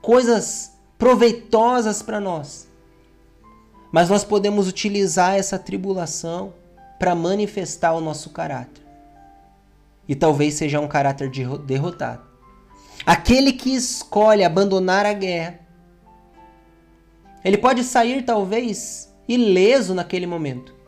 coisas 0.00 0.72
proveitosas 0.98 2.02
para 2.02 2.20
nós. 2.20 2.68
Mas 3.92 4.08
nós 4.08 4.24
podemos 4.24 4.66
utilizar 4.68 5.36
essa 5.36 5.58
tribulação 5.58 6.54
para 6.98 7.14
manifestar 7.14 7.92
o 7.92 8.00
nosso 8.00 8.30
caráter. 8.30 8.82
E 10.08 10.14
talvez 10.14 10.54
seja 10.54 10.80
um 10.80 10.88
caráter 10.88 11.30
derrotado. 11.64 12.22
Aquele 13.06 13.52
que 13.52 13.74
escolhe 13.74 14.44
abandonar 14.44 15.06
a 15.06 15.12
guerra, 15.12 15.60
ele 17.44 17.58
pode 17.58 17.82
sair 17.84 18.24
talvez 18.24 19.12
ileso 19.28 19.94
naquele 19.94 20.26
momento 20.26 20.81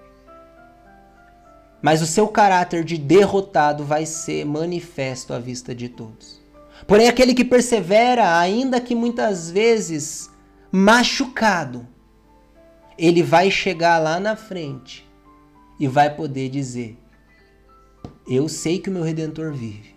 mas 1.84 2.00
o 2.00 2.06
seu 2.06 2.26
caráter 2.26 2.82
de 2.82 2.96
derrotado 2.96 3.84
vai 3.84 4.06
ser 4.06 4.46
manifesto 4.46 5.34
à 5.34 5.38
vista 5.38 5.74
de 5.74 5.86
todos. 5.86 6.40
Porém, 6.86 7.08
aquele 7.08 7.34
que 7.34 7.44
persevera, 7.44 8.38
ainda 8.38 8.80
que 8.80 8.94
muitas 8.94 9.50
vezes 9.50 10.30
machucado, 10.72 11.86
ele 12.96 13.22
vai 13.22 13.50
chegar 13.50 13.98
lá 13.98 14.18
na 14.18 14.34
frente 14.34 15.06
e 15.78 15.86
vai 15.86 16.08
poder 16.08 16.48
dizer: 16.48 16.96
Eu 18.26 18.48
sei 18.48 18.78
que 18.78 18.88
o 18.88 18.92
meu 18.92 19.02
redentor 19.02 19.52
vive. 19.52 19.94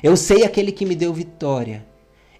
Eu 0.00 0.16
sei 0.16 0.44
aquele 0.44 0.70
que 0.70 0.86
me 0.86 0.94
deu 0.94 1.12
vitória. 1.12 1.84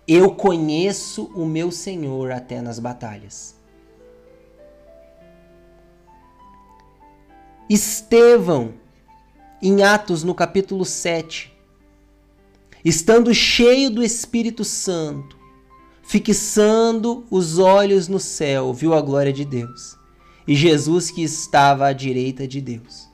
Eu 0.06 0.32
conheço 0.36 1.24
o 1.34 1.44
meu 1.44 1.72
Senhor 1.72 2.30
até 2.30 2.62
nas 2.62 2.78
batalhas. 2.78 3.56
Estevão, 7.68 8.74
em 9.60 9.82
Atos, 9.82 10.22
no 10.22 10.34
capítulo 10.34 10.84
7, 10.84 11.52
estando 12.84 13.34
cheio 13.34 13.90
do 13.90 14.02
Espírito 14.02 14.64
Santo, 14.64 15.36
fixando 16.02 17.26
os 17.30 17.58
olhos 17.58 18.06
no 18.06 18.20
céu, 18.20 18.72
viu 18.72 18.94
a 18.94 19.00
glória 19.00 19.32
de 19.32 19.44
Deus 19.44 19.98
e 20.46 20.54
Jesus 20.54 21.10
que 21.10 21.24
estava 21.24 21.88
à 21.88 21.92
direita 21.92 22.46
de 22.46 22.60
Deus. 22.60 23.08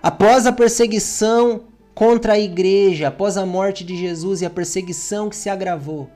Após 0.00 0.46
a 0.46 0.52
perseguição 0.52 1.64
contra 1.92 2.34
a 2.34 2.38
igreja, 2.38 3.08
após 3.08 3.36
a 3.36 3.44
morte 3.44 3.82
de 3.82 3.96
Jesus 3.96 4.40
e 4.40 4.46
a 4.46 4.50
perseguição 4.50 5.28
que 5.28 5.34
se 5.34 5.50
agravou, 5.50 6.08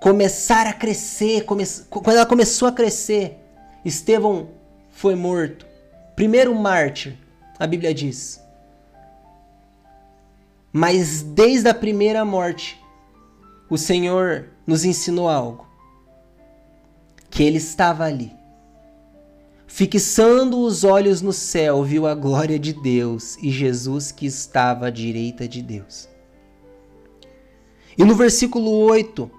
começar 0.00 0.66
a 0.66 0.72
crescer, 0.72 1.44
come... 1.44 1.64
quando 1.90 2.16
ela 2.16 2.24
começou 2.24 2.66
a 2.66 2.72
crescer, 2.72 3.36
Estevão 3.84 4.48
foi 5.00 5.14
morto. 5.14 5.64
Primeiro 6.14 6.54
mártir, 6.54 7.16
a 7.58 7.66
Bíblia 7.66 7.94
diz. 7.94 8.38
Mas 10.70 11.22
desde 11.22 11.70
a 11.70 11.74
primeira 11.74 12.22
morte, 12.22 12.78
o 13.70 13.78
Senhor 13.78 14.50
nos 14.66 14.84
ensinou 14.84 15.26
algo. 15.26 15.66
Que 17.30 17.42
ele 17.42 17.56
estava 17.56 18.04
ali. 18.04 18.30
Fixando 19.66 20.60
os 20.60 20.84
olhos 20.84 21.22
no 21.22 21.32
céu, 21.32 21.82
viu 21.82 22.06
a 22.06 22.14
glória 22.14 22.58
de 22.58 22.74
Deus 22.74 23.38
e 23.38 23.50
Jesus 23.50 24.12
que 24.12 24.26
estava 24.26 24.88
à 24.88 24.90
direita 24.90 25.48
de 25.48 25.62
Deus. 25.62 26.10
E 27.96 28.04
no 28.04 28.14
versículo 28.14 28.70
8 28.70 29.30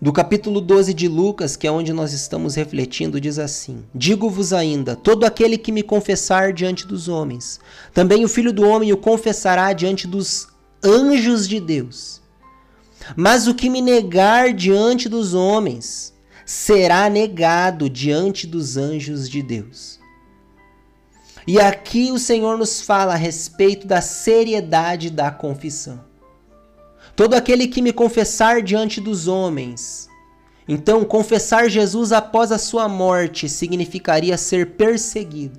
do 0.00 0.12
capítulo 0.12 0.60
12 0.60 0.94
de 0.94 1.08
Lucas, 1.08 1.56
que 1.56 1.66
é 1.66 1.72
onde 1.72 1.92
nós 1.92 2.12
estamos 2.12 2.54
refletindo, 2.54 3.20
diz 3.20 3.38
assim: 3.38 3.84
Digo-vos 3.94 4.52
ainda: 4.52 4.94
todo 4.94 5.24
aquele 5.24 5.58
que 5.58 5.72
me 5.72 5.82
confessar 5.82 6.52
diante 6.52 6.86
dos 6.86 7.08
homens, 7.08 7.58
também 7.92 8.24
o 8.24 8.28
filho 8.28 8.52
do 8.52 8.62
homem 8.62 8.92
o 8.92 8.96
confessará 8.96 9.72
diante 9.72 10.06
dos 10.06 10.48
anjos 10.84 11.48
de 11.48 11.58
Deus. 11.60 12.22
Mas 13.16 13.48
o 13.48 13.54
que 13.54 13.68
me 13.68 13.80
negar 13.80 14.52
diante 14.52 15.08
dos 15.08 15.34
homens, 15.34 16.14
será 16.44 17.10
negado 17.10 17.90
diante 17.90 18.46
dos 18.46 18.76
anjos 18.76 19.28
de 19.28 19.42
Deus. 19.42 19.98
E 21.46 21.58
aqui 21.58 22.12
o 22.12 22.18
Senhor 22.18 22.56
nos 22.56 22.80
fala 22.80 23.14
a 23.14 23.16
respeito 23.16 23.86
da 23.86 24.00
seriedade 24.00 25.10
da 25.10 25.30
confissão. 25.30 26.07
Todo 27.18 27.34
aquele 27.34 27.66
que 27.66 27.82
me 27.82 27.92
confessar 27.92 28.62
diante 28.62 29.00
dos 29.00 29.26
homens. 29.26 30.08
Então, 30.68 31.04
confessar 31.04 31.68
Jesus 31.68 32.12
após 32.12 32.52
a 32.52 32.58
sua 32.58 32.88
morte 32.88 33.48
significaria 33.48 34.38
ser 34.38 34.76
perseguido. 34.76 35.58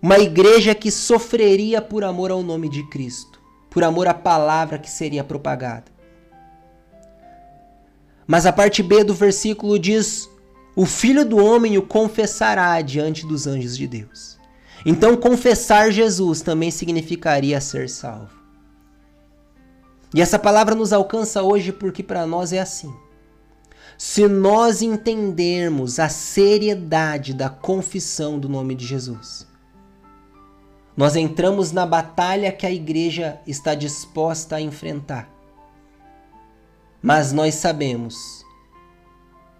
Uma 0.00 0.18
igreja 0.18 0.74
que 0.74 0.90
sofreria 0.90 1.82
por 1.82 2.02
amor 2.02 2.30
ao 2.30 2.42
nome 2.42 2.70
de 2.70 2.88
Cristo, 2.88 3.38
por 3.68 3.84
amor 3.84 4.08
à 4.08 4.14
palavra 4.14 4.78
que 4.78 4.90
seria 4.90 5.22
propagada. 5.22 5.92
Mas 8.26 8.46
a 8.46 8.52
parte 8.54 8.82
B 8.82 9.04
do 9.04 9.12
versículo 9.12 9.78
diz: 9.78 10.26
O 10.74 10.86
filho 10.86 11.22
do 11.22 11.36
homem 11.36 11.76
o 11.76 11.82
confessará 11.82 12.80
diante 12.80 13.26
dos 13.26 13.46
anjos 13.46 13.76
de 13.76 13.86
Deus. 13.86 14.38
Então, 14.86 15.18
confessar 15.18 15.92
Jesus 15.92 16.40
também 16.40 16.70
significaria 16.70 17.60
ser 17.60 17.90
salvo. 17.90 18.39
E 20.14 20.20
essa 20.20 20.38
palavra 20.38 20.74
nos 20.74 20.92
alcança 20.92 21.42
hoje 21.42 21.72
porque 21.72 22.02
para 22.02 22.26
nós 22.26 22.52
é 22.52 22.60
assim. 22.60 22.92
Se 23.96 24.26
nós 24.26 24.82
entendermos 24.82 25.98
a 25.98 26.08
seriedade 26.08 27.34
da 27.34 27.48
confissão 27.48 28.38
do 28.38 28.48
nome 28.48 28.74
de 28.74 28.86
Jesus, 28.86 29.46
nós 30.96 31.16
entramos 31.16 31.70
na 31.70 31.86
batalha 31.86 32.50
que 32.50 32.66
a 32.66 32.70
igreja 32.70 33.40
está 33.46 33.74
disposta 33.74 34.56
a 34.56 34.60
enfrentar. 34.60 35.30
Mas 37.02 37.32
nós 37.32 37.54
sabemos 37.54 38.44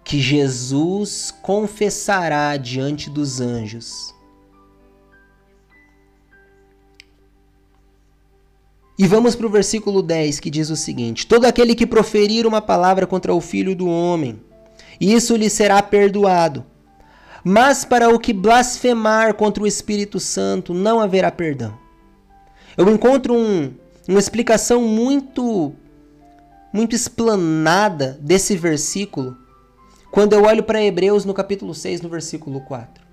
que 0.03 0.19
Jesus 0.19 1.33
confessará 1.41 2.57
diante 2.57 3.09
dos 3.09 3.39
anjos 3.39 4.13
E 8.97 9.07
vamos 9.07 9.35
para 9.35 9.47
o 9.47 9.49
versículo 9.49 10.01
10 10.01 10.39
que 10.39 10.49
diz 10.49 10.69
o 10.69 10.75
seguinte: 10.75 11.25
Todo 11.25 11.45
aquele 11.45 11.75
que 11.75 11.85
proferir 11.85 12.45
uma 12.45 12.61
palavra 12.61 13.07
contra 13.07 13.33
o 13.33 13.41
filho 13.41 13.75
do 13.75 13.87
homem, 13.87 14.39
isso 14.99 15.35
lhe 15.35 15.49
será 15.49 15.81
perdoado. 15.81 16.65
Mas 17.43 17.83
para 17.83 18.09
o 18.09 18.19
que 18.19 18.33
blasfemar 18.33 19.33
contra 19.33 19.63
o 19.63 19.67
Espírito 19.67 20.19
Santo, 20.19 20.73
não 20.73 20.99
haverá 20.99 21.31
perdão. 21.31 21.73
Eu 22.77 22.87
encontro 22.89 23.33
um, 23.33 23.73
uma 24.07 24.19
explicação 24.19 24.83
muito, 24.83 25.73
muito 26.71 26.95
explanada 26.95 28.19
desse 28.21 28.55
versículo 28.55 29.35
quando 30.11 30.33
eu 30.33 30.43
olho 30.43 30.61
para 30.61 30.83
Hebreus 30.83 31.25
no 31.25 31.33
capítulo 31.33 31.73
6, 31.73 32.01
no 32.01 32.09
versículo 32.09 32.61
4. 32.61 33.03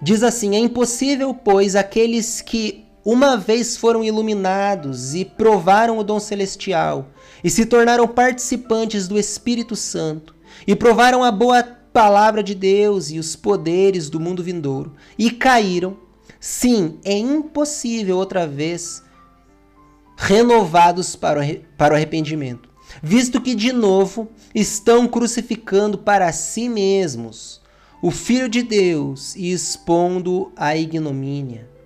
Diz 0.00 0.22
assim: 0.22 0.54
É 0.54 0.58
impossível, 0.58 1.34
pois, 1.34 1.76
aqueles 1.76 2.40
que 2.40 2.87
uma 3.10 3.38
vez 3.38 3.74
foram 3.74 4.04
iluminados 4.04 5.14
e 5.14 5.24
provaram 5.24 5.96
o 5.96 6.04
dom 6.04 6.20
celestial, 6.20 7.08
e 7.42 7.48
se 7.48 7.64
tornaram 7.64 8.06
participantes 8.06 9.08
do 9.08 9.18
Espírito 9.18 9.74
Santo, 9.74 10.34
e 10.66 10.76
provaram 10.76 11.24
a 11.24 11.32
boa 11.32 11.62
palavra 11.90 12.42
de 12.42 12.54
Deus 12.54 13.10
e 13.10 13.18
os 13.18 13.34
poderes 13.34 14.10
do 14.10 14.20
mundo 14.20 14.42
vindouro, 14.42 14.92
e 15.18 15.30
caíram, 15.30 15.96
sim, 16.38 16.98
é 17.02 17.16
impossível 17.16 18.18
outra 18.18 18.46
vez 18.46 19.02
renovados 20.14 21.16
para 21.16 21.40
o, 21.40 21.60
para 21.78 21.94
o 21.94 21.96
arrependimento, 21.96 22.68
visto 23.02 23.40
que 23.40 23.54
de 23.54 23.72
novo 23.72 24.28
estão 24.54 25.08
crucificando 25.08 25.96
para 25.96 26.30
si 26.30 26.68
mesmos 26.68 27.62
o 28.02 28.10
Filho 28.10 28.50
de 28.50 28.62
Deus 28.62 29.34
e 29.34 29.50
expondo 29.50 30.52
a 30.54 30.76
ignomínia. 30.76 31.77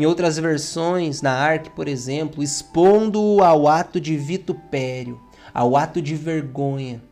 Em 0.00 0.06
outras 0.06 0.38
versões, 0.38 1.20
na 1.20 1.30
Ark, 1.30 1.68
por 1.76 1.86
exemplo, 1.86 2.42
expondo-o 2.42 3.44
ao 3.44 3.68
ato 3.68 4.00
de 4.00 4.16
vitupério, 4.16 5.20
ao 5.52 5.76
ato 5.76 6.00
de 6.00 6.16
vergonha. 6.16 7.02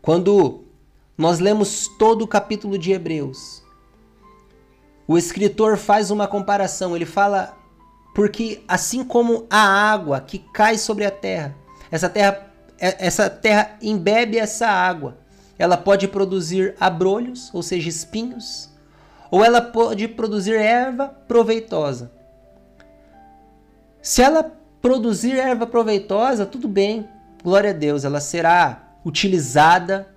Quando 0.00 0.64
nós 1.18 1.38
lemos 1.38 1.86
todo 1.98 2.22
o 2.22 2.26
capítulo 2.26 2.78
de 2.78 2.92
Hebreus, 2.92 3.62
o 5.06 5.18
escritor 5.18 5.76
faz 5.76 6.10
uma 6.10 6.26
comparação. 6.26 6.96
Ele 6.96 7.04
fala 7.04 7.54
porque 8.14 8.64
assim 8.66 9.04
como 9.04 9.46
a 9.50 9.60
água 9.60 10.18
que 10.18 10.38
cai 10.38 10.78
sobre 10.78 11.04
a 11.04 11.10
terra, 11.10 11.54
essa 11.90 12.08
terra, 12.08 12.54
é, 12.78 13.06
essa 13.06 13.28
terra 13.28 13.76
embebe 13.82 14.38
essa 14.38 14.66
água, 14.66 15.18
ela 15.58 15.76
pode 15.76 16.08
produzir 16.08 16.74
abrolhos, 16.80 17.52
ou 17.52 17.62
seja, 17.62 17.86
espinhos, 17.86 18.69
ou 19.30 19.44
ela 19.44 19.60
pode 19.60 20.08
produzir 20.08 20.54
erva 20.54 21.08
proveitosa. 21.28 22.10
Se 24.02 24.22
ela 24.22 24.50
produzir 24.80 25.36
erva 25.38 25.66
proveitosa, 25.66 26.46
tudo 26.46 26.66
bem, 26.66 27.08
glória 27.42 27.70
a 27.70 27.74
Deus, 27.74 28.04
ela 28.04 28.20
será 28.20 28.96
utilizada, 29.04 30.08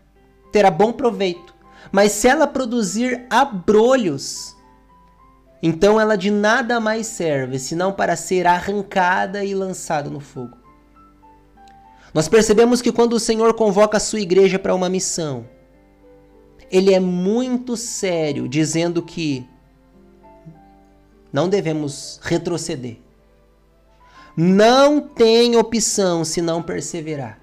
terá 0.51 0.71
bom 0.71 0.91
proveito. 0.91 1.53
Mas 1.91 2.11
se 2.13 2.27
ela 2.27 2.47
produzir 2.47 3.25
abrolhos, 3.29 4.55
então 5.61 5.99
ela 5.99 6.15
de 6.15 6.31
nada 6.31 6.79
mais 6.79 7.07
serve, 7.07 7.59
senão 7.59 7.91
para 7.91 8.15
ser 8.15 8.47
arrancada 8.47 9.43
e 9.43 9.53
lançada 9.53 10.09
no 10.09 10.19
fogo. 10.19 10.57
Nós 12.13 12.27
percebemos 12.27 12.81
que 12.81 12.91
quando 12.91 13.13
o 13.13 13.19
Senhor 13.19 13.53
convoca 13.53 13.97
a 13.97 13.99
sua 13.99 14.19
igreja 14.19 14.59
para 14.59 14.75
uma 14.75 14.89
missão, 14.89 15.45
ele 16.73 16.91
é 16.91 16.99
muito 16.99 17.77
sério, 17.77 18.49
dizendo 18.49 19.03
que 19.03 19.47
não 21.31 21.47
devemos 21.47 22.19
retroceder. 22.23 22.97
Não 24.35 24.99
tem 24.99 25.55
opção 25.55 26.25
se 26.25 26.41
não 26.41 26.63
perseverar. 26.63 27.39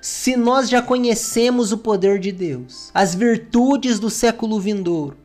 Se 0.00 0.38
nós 0.38 0.70
já 0.70 0.80
conhecemos 0.80 1.70
o 1.70 1.76
poder 1.76 2.18
de 2.18 2.32
Deus, 2.32 2.90
as 2.94 3.14
virtudes 3.14 3.98
do 3.98 4.08
século 4.08 4.58
vindouro, 4.58 5.18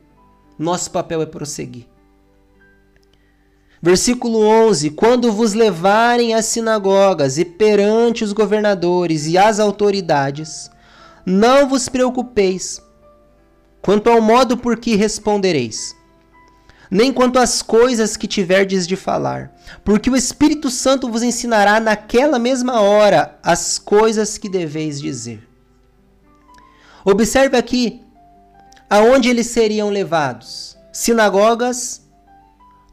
nosso 0.58 0.90
papel 0.90 1.22
é 1.22 1.26
prosseguir. 1.26 1.86
Versículo 3.80 4.40
11: 4.42 4.90
Quando 4.90 5.32
vos 5.32 5.54
levarem 5.54 6.34
às 6.34 6.44
sinagogas 6.44 7.38
e 7.38 7.46
perante 7.46 8.22
os 8.22 8.34
governadores 8.34 9.26
e 9.26 9.38
as 9.38 9.58
autoridades, 9.58 10.70
não 11.24 11.66
vos 11.66 11.88
preocupeis 11.88 12.84
quanto 13.82 14.10
ao 14.10 14.20
modo 14.20 14.56
por 14.56 14.76
que 14.78 14.96
respondereis, 14.96 15.94
nem 16.90 17.12
quanto 17.12 17.38
às 17.38 17.62
coisas 17.62 18.16
que 18.16 18.26
tiverdes 18.26 18.86
de 18.86 18.96
falar, 18.96 19.54
porque 19.84 20.10
o 20.10 20.16
Espírito 20.16 20.70
Santo 20.70 21.08
vos 21.08 21.22
ensinará 21.22 21.80
naquela 21.80 22.38
mesma 22.38 22.80
hora 22.80 23.38
as 23.42 23.78
coisas 23.78 24.38
que 24.38 24.48
deveis 24.48 25.00
dizer. 25.00 25.46
Observe 27.04 27.56
aqui 27.56 28.02
aonde 28.90 29.28
eles 29.28 29.46
seriam 29.48 29.90
levados: 29.90 30.76
sinagogas, 30.92 32.02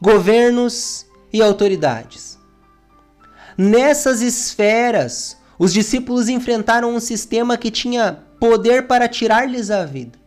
governos 0.02 1.06
e 1.32 1.42
autoridades. 1.42 2.38
Nessas 3.58 4.22
esferas, 4.22 5.38
os 5.58 5.72
discípulos 5.72 6.30
enfrentaram 6.30 6.96
um 6.96 7.00
sistema 7.00 7.58
que 7.58 7.72
tinha 7.72 8.20
poder 8.40 8.88
para 8.88 9.08
tirar-lhes 9.08 9.70
a 9.70 9.86
vida. 9.86 10.23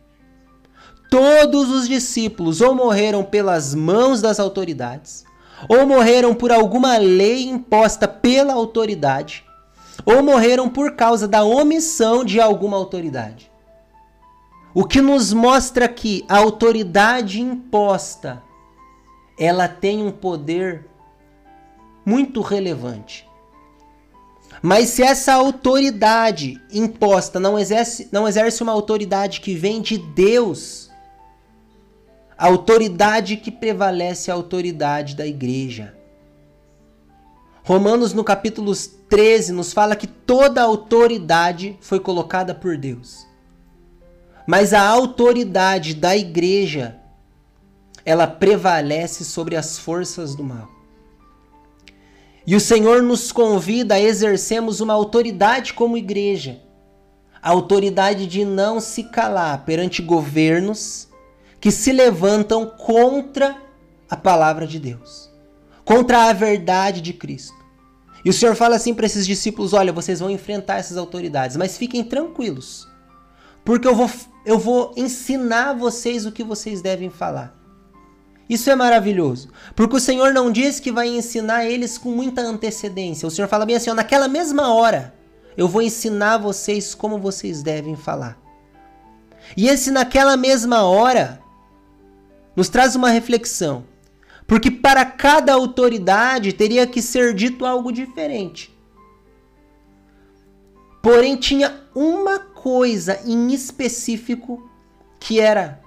Todos 1.09 1.69
os 1.69 1.87
discípulos 1.87 2.59
ou 2.61 2.75
morreram 2.75 3.23
pelas 3.23 3.73
mãos 3.73 4.21
das 4.21 4.39
autoridades, 4.39 5.23
ou 5.69 5.87
morreram 5.87 6.35
por 6.35 6.51
alguma 6.51 6.97
lei 6.97 7.47
imposta 7.47 8.07
pela 8.07 8.53
autoridade, 8.53 9.45
ou 10.05 10.21
morreram 10.21 10.69
por 10.69 10.95
causa 10.95 11.27
da 11.27 11.43
omissão 11.43 12.23
de 12.23 12.39
alguma 12.39 12.77
autoridade. 12.77 13.49
O 14.73 14.85
que 14.85 15.01
nos 15.01 15.33
mostra 15.33 15.87
que 15.87 16.23
a 16.29 16.37
autoridade 16.37 17.41
imposta, 17.41 18.43
ela 19.39 19.67
tem 19.67 20.03
um 20.03 20.11
poder 20.11 20.87
muito 22.05 22.41
relevante. 22.41 23.27
Mas 24.61 24.89
se 24.89 25.03
essa 25.03 25.33
autoridade 25.33 26.61
imposta 26.71 27.39
não 27.39 27.57
exerce, 27.57 28.07
não 28.11 28.27
exerce 28.27 28.63
uma 28.63 28.71
autoridade 28.71 29.41
que 29.41 29.53
vem 29.53 29.81
de 29.81 29.97
Deus, 29.97 30.86
a 32.37 32.45
autoridade 32.45 33.37
que 33.37 33.49
prevalece 33.49 34.29
é 34.29 34.33
a 34.33 34.35
autoridade 34.35 35.15
da 35.15 35.25
igreja. 35.25 35.95
Romanos, 37.63 38.13
no 38.13 38.23
capítulo 38.23 38.71
13, 39.09 39.51
nos 39.51 39.73
fala 39.73 39.95
que 39.95 40.07
toda 40.07 40.61
autoridade 40.61 41.77
foi 41.81 41.99
colocada 41.99 42.53
por 42.53 42.77
Deus. 42.77 43.25
Mas 44.45 44.73
a 44.73 44.87
autoridade 44.87 45.95
da 45.95 46.15
igreja, 46.15 46.95
ela 48.05 48.27
prevalece 48.27 49.25
sobre 49.25 49.55
as 49.55 49.79
forças 49.79 50.35
do 50.35 50.43
mal. 50.43 50.69
E 52.45 52.55
o 52.55 52.61
Senhor 52.61 53.01
nos 53.01 53.31
convida 53.31 53.95
a 53.95 53.99
exercermos 53.99 54.79
uma 54.79 54.93
autoridade 54.93 55.73
como 55.73 55.97
igreja. 55.97 56.61
A 57.41 57.49
autoridade 57.49 58.25
de 58.27 58.45
não 58.45 58.79
se 58.79 59.03
calar 59.03 59.65
perante 59.65 60.01
governos 60.01 61.06
que 61.59 61.71
se 61.71 61.91
levantam 61.91 62.65
contra 62.65 63.57
a 64.09 64.15
palavra 64.15 64.65
de 64.65 64.79
Deus, 64.79 65.29
contra 65.83 66.29
a 66.29 66.33
verdade 66.33 67.01
de 67.01 67.13
Cristo. 67.13 67.57
E 68.23 68.29
o 68.29 68.33
Senhor 68.33 68.55
fala 68.55 68.75
assim 68.75 68.93
para 68.93 69.05
esses 69.05 69.25
discípulos: 69.25 69.73
olha, 69.73 69.93
vocês 69.93 70.19
vão 70.19 70.29
enfrentar 70.29 70.77
essas 70.77 70.97
autoridades, 70.97 71.57
mas 71.57 71.77
fiquem 71.77 72.03
tranquilos, 72.03 72.87
porque 73.63 73.87
eu 73.87 73.95
vou, 73.95 74.09
eu 74.45 74.59
vou 74.59 74.93
ensinar 74.95 75.73
vocês 75.73 76.25
o 76.25 76.31
que 76.31 76.43
vocês 76.43 76.81
devem 76.81 77.09
falar. 77.09 77.55
Isso 78.49 78.69
é 78.69 78.75
maravilhoso, 78.75 79.49
porque 79.75 79.97
o 79.97 79.99
Senhor 79.99 80.33
não 80.33 80.51
diz 80.51 80.79
que 80.79 80.91
vai 80.91 81.09
ensinar 81.09 81.65
eles 81.65 81.97
com 81.97 82.11
muita 82.11 82.41
antecedência. 82.41 83.27
O 83.27 83.31
Senhor 83.31 83.47
fala 83.47 83.65
bem 83.65 83.75
assim: 83.75 83.89
ó, 83.89 83.93
naquela 83.93 84.27
mesma 84.27 84.73
hora, 84.73 85.13
eu 85.57 85.67
vou 85.67 85.81
ensinar 85.81 86.37
vocês 86.37 86.95
como 86.95 87.17
vocês 87.17 87.61
devem 87.61 87.95
falar. 87.95 88.37
E 89.55 89.67
esse 89.67 89.91
naquela 89.91 90.35
mesma 90.35 90.83
hora 90.83 91.41
nos 92.57 92.69
traz 92.69 92.95
uma 92.95 93.11
reflexão. 93.11 93.85
Porque 94.47 94.71
para 94.71 95.05
cada 95.05 95.53
autoridade 95.53 96.53
teria 96.53 96.87
que 96.87 97.03
ser 97.03 97.35
dito 97.35 97.65
algo 97.65 97.91
diferente. 97.91 98.75
Porém, 101.03 101.35
tinha 101.35 101.83
uma 101.93 102.39
coisa 102.39 103.21
em 103.25 103.53
específico 103.53 104.67
que 105.19 105.39
era 105.39 105.79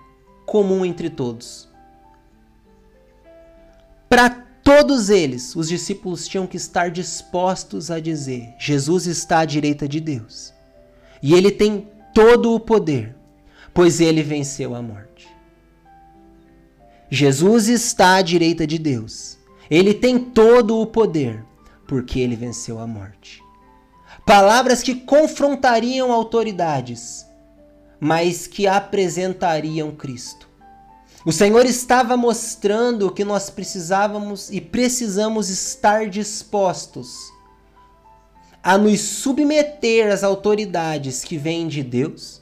comum 0.47 0.85
entre 0.85 1.11
todos. 1.11 1.69
Para 4.09 4.31
todos 4.63 5.11
eles, 5.11 5.57
os 5.57 5.69
discípulos 5.69 6.29
tinham 6.29 6.47
que 6.47 6.57
estar 6.57 6.91
dispostos 6.91 7.91
a 7.91 7.99
dizer: 7.99 8.55
Jesus 8.59 9.07
está 9.07 9.41
à 9.41 9.45
direita 9.45 9.89
de 9.89 10.01
Deus. 10.01 10.55
E 11.23 11.35
ele 11.35 11.51
tem 11.51 11.89
todo 12.15 12.55
o 12.55 12.61
poder, 12.61 13.17
pois 13.75 14.01
ele 14.01 14.23
venceu 14.23 14.75
a 14.75 14.83
morte. 14.83 15.10
Jesus 17.11 17.69
está 17.69 18.15
à 18.15 18.23
direita 18.23 18.65
de 18.65 18.79
Deus. 18.79 19.37
Ele 19.69 19.93
tem 19.93 20.19
todo 20.19 20.79
o 20.79 20.87
poder, 20.87 21.45
porque 21.87 22.21
ele 22.21 22.37
venceu 22.37 22.79
a 22.79 22.87
morte. 22.87 23.43
Palavras 24.25 24.81
que 24.81 24.95
confrontariam 24.95 26.13
autoridades, 26.13 27.27
mas 27.99 28.47
que 28.47 28.69
apresentariam 28.69 29.91
Cristo. 29.91 30.49
O 31.27 31.33
Senhor 31.33 31.67
estava 31.67 32.17
mostrando 32.17 33.11
que 33.11 33.25
nós 33.25 33.51
precisávamos 33.51 34.49
e 34.51 34.61
precisamos 34.61 35.49
estar 35.49 36.09
dispostos 36.09 37.31
a 38.63 38.79
nos 38.79 39.01
submeter 39.01 40.13
às 40.13 40.23
autoridades 40.23 41.25
que 41.25 41.37
vêm 41.37 41.67
de 41.67 41.83
Deus 41.83 42.41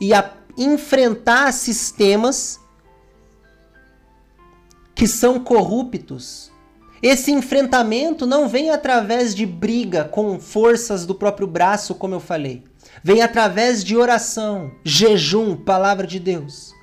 e 0.00 0.14
a 0.14 0.32
enfrentar 0.56 1.52
sistemas 1.52 2.59
que 5.00 5.08
são 5.08 5.40
corruptos. 5.40 6.52
Esse 7.02 7.32
enfrentamento 7.32 8.26
não 8.26 8.46
vem 8.46 8.68
através 8.68 9.34
de 9.34 9.46
briga 9.46 10.04
com 10.04 10.38
forças 10.38 11.06
do 11.06 11.14
próprio 11.14 11.46
braço, 11.46 11.94
como 11.94 12.14
eu 12.14 12.20
falei. 12.20 12.64
Vem 13.02 13.22
através 13.22 13.82
de 13.82 13.96
oração, 13.96 14.70
jejum, 14.84 15.56
palavra 15.56 16.06
de 16.06 16.20
Deus. 16.20 16.74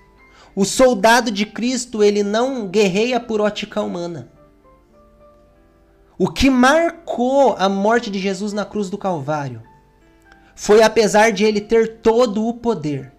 O 0.56 0.66
soldado 0.66 1.30
de 1.30 1.46
Cristo, 1.46 2.04
ele 2.04 2.24
não 2.24 2.68
guerreia 2.68 3.20
por 3.20 3.40
ótica 3.40 3.84
humana. 3.84 4.32
O 6.18 6.28
que 6.28 6.50
marcou 6.50 7.56
a 7.56 7.70
morte 7.70 8.10
de 8.10 8.18
Jesus 8.18 8.52
na 8.52 8.66
cruz 8.66 8.90
do 8.90 8.98
Calvário 8.98 9.62
foi 10.56 10.82
apesar 10.82 11.32
de 11.32 11.46
ele 11.46 11.62
ter 11.62 12.00
todo 12.00 12.48
o 12.48 12.56
poder, 12.56 13.14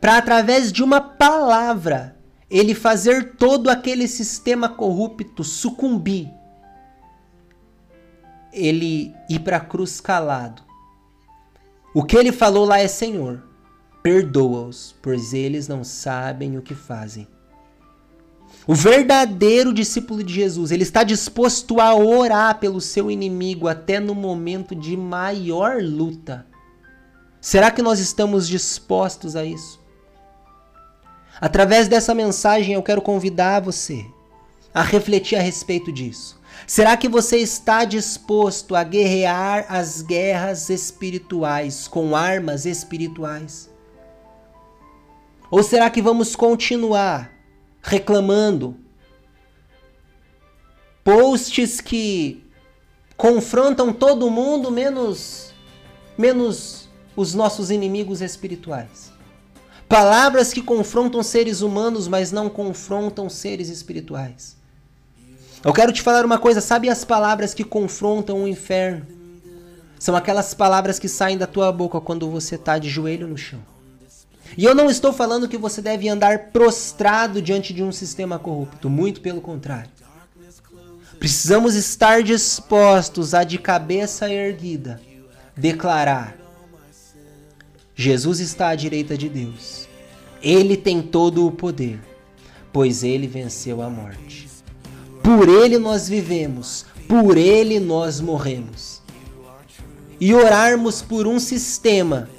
para 0.00 0.16
através 0.16 0.72
de 0.72 0.82
uma 0.82 0.98
palavra 0.98 2.17
ele 2.50 2.74
fazer 2.74 3.36
todo 3.36 3.68
aquele 3.68 4.08
sistema 4.08 4.68
corrupto 4.68 5.44
sucumbir, 5.44 6.30
ele 8.52 9.14
ir 9.28 9.40
para 9.40 9.58
a 9.58 9.60
cruz 9.60 10.00
calado. 10.00 10.62
O 11.94 12.02
que 12.02 12.16
ele 12.16 12.32
falou 12.32 12.64
lá 12.64 12.78
é: 12.78 12.88
Senhor, 12.88 13.42
perdoa-os, 14.02 14.94
pois 15.02 15.32
eles 15.32 15.68
não 15.68 15.84
sabem 15.84 16.56
o 16.56 16.62
que 16.62 16.74
fazem. 16.74 17.28
O 18.66 18.74
verdadeiro 18.74 19.72
discípulo 19.72 20.22
de 20.22 20.32
Jesus, 20.34 20.70
ele 20.70 20.82
está 20.82 21.02
disposto 21.02 21.80
a 21.80 21.94
orar 21.94 22.58
pelo 22.58 22.80
seu 22.80 23.10
inimigo 23.10 23.66
até 23.66 23.98
no 23.98 24.14
momento 24.14 24.74
de 24.74 24.96
maior 24.96 25.82
luta. 25.82 26.46
Será 27.40 27.70
que 27.70 27.80
nós 27.80 27.98
estamos 27.98 28.48
dispostos 28.48 29.36
a 29.36 29.44
isso? 29.44 29.77
Através 31.40 31.88
dessa 31.88 32.14
mensagem 32.14 32.74
eu 32.74 32.82
quero 32.82 33.00
convidar 33.00 33.60
você 33.60 34.04
a 34.74 34.82
refletir 34.82 35.36
a 35.36 35.42
respeito 35.42 35.92
disso. 35.92 36.38
Será 36.66 36.96
que 36.96 37.08
você 37.08 37.38
está 37.38 37.84
disposto 37.84 38.74
a 38.74 38.82
guerrear 38.82 39.66
as 39.68 40.02
guerras 40.02 40.68
espirituais 40.68 41.86
com 41.86 42.16
armas 42.16 42.66
espirituais? 42.66 43.70
Ou 45.50 45.62
será 45.62 45.88
que 45.88 46.02
vamos 46.02 46.34
continuar 46.36 47.32
reclamando 47.80 48.76
posts 51.04 51.80
que 51.80 52.44
confrontam 53.16 53.92
todo 53.92 54.30
mundo 54.30 54.70
menos 54.70 55.54
menos 56.18 56.88
os 57.16 57.32
nossos 57.34 57.70
inimigos 57.70 58.20
espirituais? 58.20 59.17
Palavras 59.88 60.52
que 60.52 60.60
confrontam 60.60 61.22
seres 61.22 61.62
humanos, 61.62 62.06
mas 62.06 62.30
não 62.30 62.50
confrontam 62.50 63.28
seres 63.30 63.68
espirituais. 63.68 64.56
Eu 65.64 65.72
quero 65.72 65.92
te 65.92 66.02
falar 66.02 66.24
uma 66.24 66.38
coisa, 66.38 66.60
sabe 66.60 66.88
as 66.88 67.04
palavras 67.04 67.54
que 67.54 67.64
confrontam 67.64 68.44
o 68.44 68.48
inferno? 68.48 69.06
São 69.98 70.14
aquelas 70.14 70.54
palavras 70.54 70.98
que 70.98 71.08
saem 71.08 71.38
da 71.38 71.46
tua 71.46 71.72
boca 71.72 72.00
quando 72.00 72.30
você 72.30 72.54
está 72.54 72.78
de 72.78 72.88
joelho 72.88 73.26
no 73.26 73.36
chão. 73.36 73.60
E 74.56 74.64
eu 74.64 74.74
não 74.74 74.90
estou 74.90 75.12
falando 75.12 75.48
que 75.48 75.56
você 75.56 75.82
deve 75.82 76.08
andar 76.08 76.50
prostrado 76.50 77.42
diante 77.42 77.72
de 77.72 77.82
um 77.82 77.90
sistema 77.90 78.38
corrupto, 78.38 78.88
muito 78.88 79.20
pelo 79.20 79.40
contrário. 79.40 79.90
Precisamos 81.18 81.74
estar 81.74 82.22
dispostos 82.22 83.34
a, 83.34 83.42
de 83.42 83.58
cabeça 83.58 84.30
erguida, 84.30 85.00
declarar: 85.56 86.36
Jesus 88.00 88.38
está 88.38 88.68
à 88.68 88.76
direita 88.76 89.18
de 89.18 89.28
Deus. 89.28 89.88
Ele 90.40 90.76
tem 90.76 91.02
todo 91.02 91.44
o 91.44 91.50
poder, 91.50 91.98
pois 92.72 93.02
ele 93.02 93.26
venceu 93.26 93.82
a 93.82 93.90
morte. 93.90 94.46
Por 95.20 95.48
ele 95.48 95.78
nós 95.78 96.08
vivemos, 96.08 96.86
por 97.08 97.36
ele 97.36 97.80
nós 97.80 98.20
morremos. 98.20 99.02
E 100.20 100.32
orarmos 100.32 101.02
por 101.02 101.26
um 101.26 101.40
sistema 101.40 102.30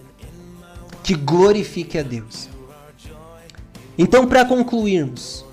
que 1.03 1.13
glorifique 1.13 1.97
a 1.97 2.03
Deus. 2.03 2.47
Então, 3.97 4.25
para 4.25 4.45
concluirmos, 4.45 5.43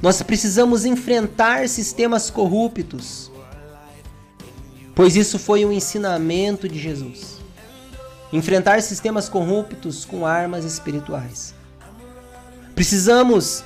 nós 0.00 0.22
precisamos 0.22 0.84
enfrentar 0.84 1.68
sistemas 1.68 2.30
corruptos, 2.30 3.32
pois 4.94 5.16
isso 5.16 5.40
foi 5.40 5.64
um 5.64 5.72
ensinamento 5.72 6.68
de 6.68 6.78
Jesus. 6.78 7.37
Enfrentar 8.32 8.82
sistemas 8.82 9.28
corruptos 9.28 10.04
com 10.04 10.26
armas 10.26 10.64
espirituais. 10.64 11.54
Precisamos 12.74 13.64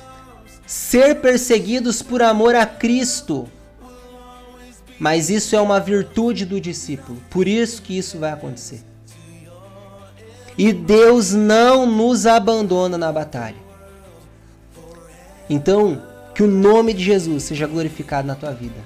ser 0.65 1.21
perseguidos 1.21 2.01
por 2.01 2.21
amor 2.21 2.55
a 2.55 2.65
Cristo. 2.65 3.47
Mas 4.97 5.29
isso 5.29 5.55
é 5.55 5.61
uma 5.61 5.79
virtude 5.79 6.45
do 6.45 6.61
discípulo. 6.61 7.21
Por 7.29 7.47
isso 7.47 7.81
que 7.81 7.97
isso 7.97 8.17
vai 8.17 8.31
acontecer. 8.31 8.83
E 10.57 10.71
Deus 10.71 11.31
não 11.31 11.85
nos 11.85 12.25
abandona 12.25 12.97
na 12.97 13.11
batalha. 13.11 13.61
Então, 15.49 16.01
que 16.33 16.41
o 16.41 16.47
nome 16.47 16.93
de 16.93 17.03
Jesus 17.03 17.43
seja 17.43 17.67
glorificado 17.67 18.27
na 18.27 18.35
tua 18.35 18.51
vida. 18.51 18.79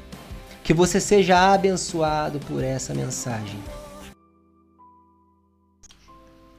Que 0.63 0.73
você 0.73 0.99
seja 0.99 1.53
abençoado 1.53 2.39
por 2.39 2.63
essa 2.63 2.93
mensagem. 2.93 3.59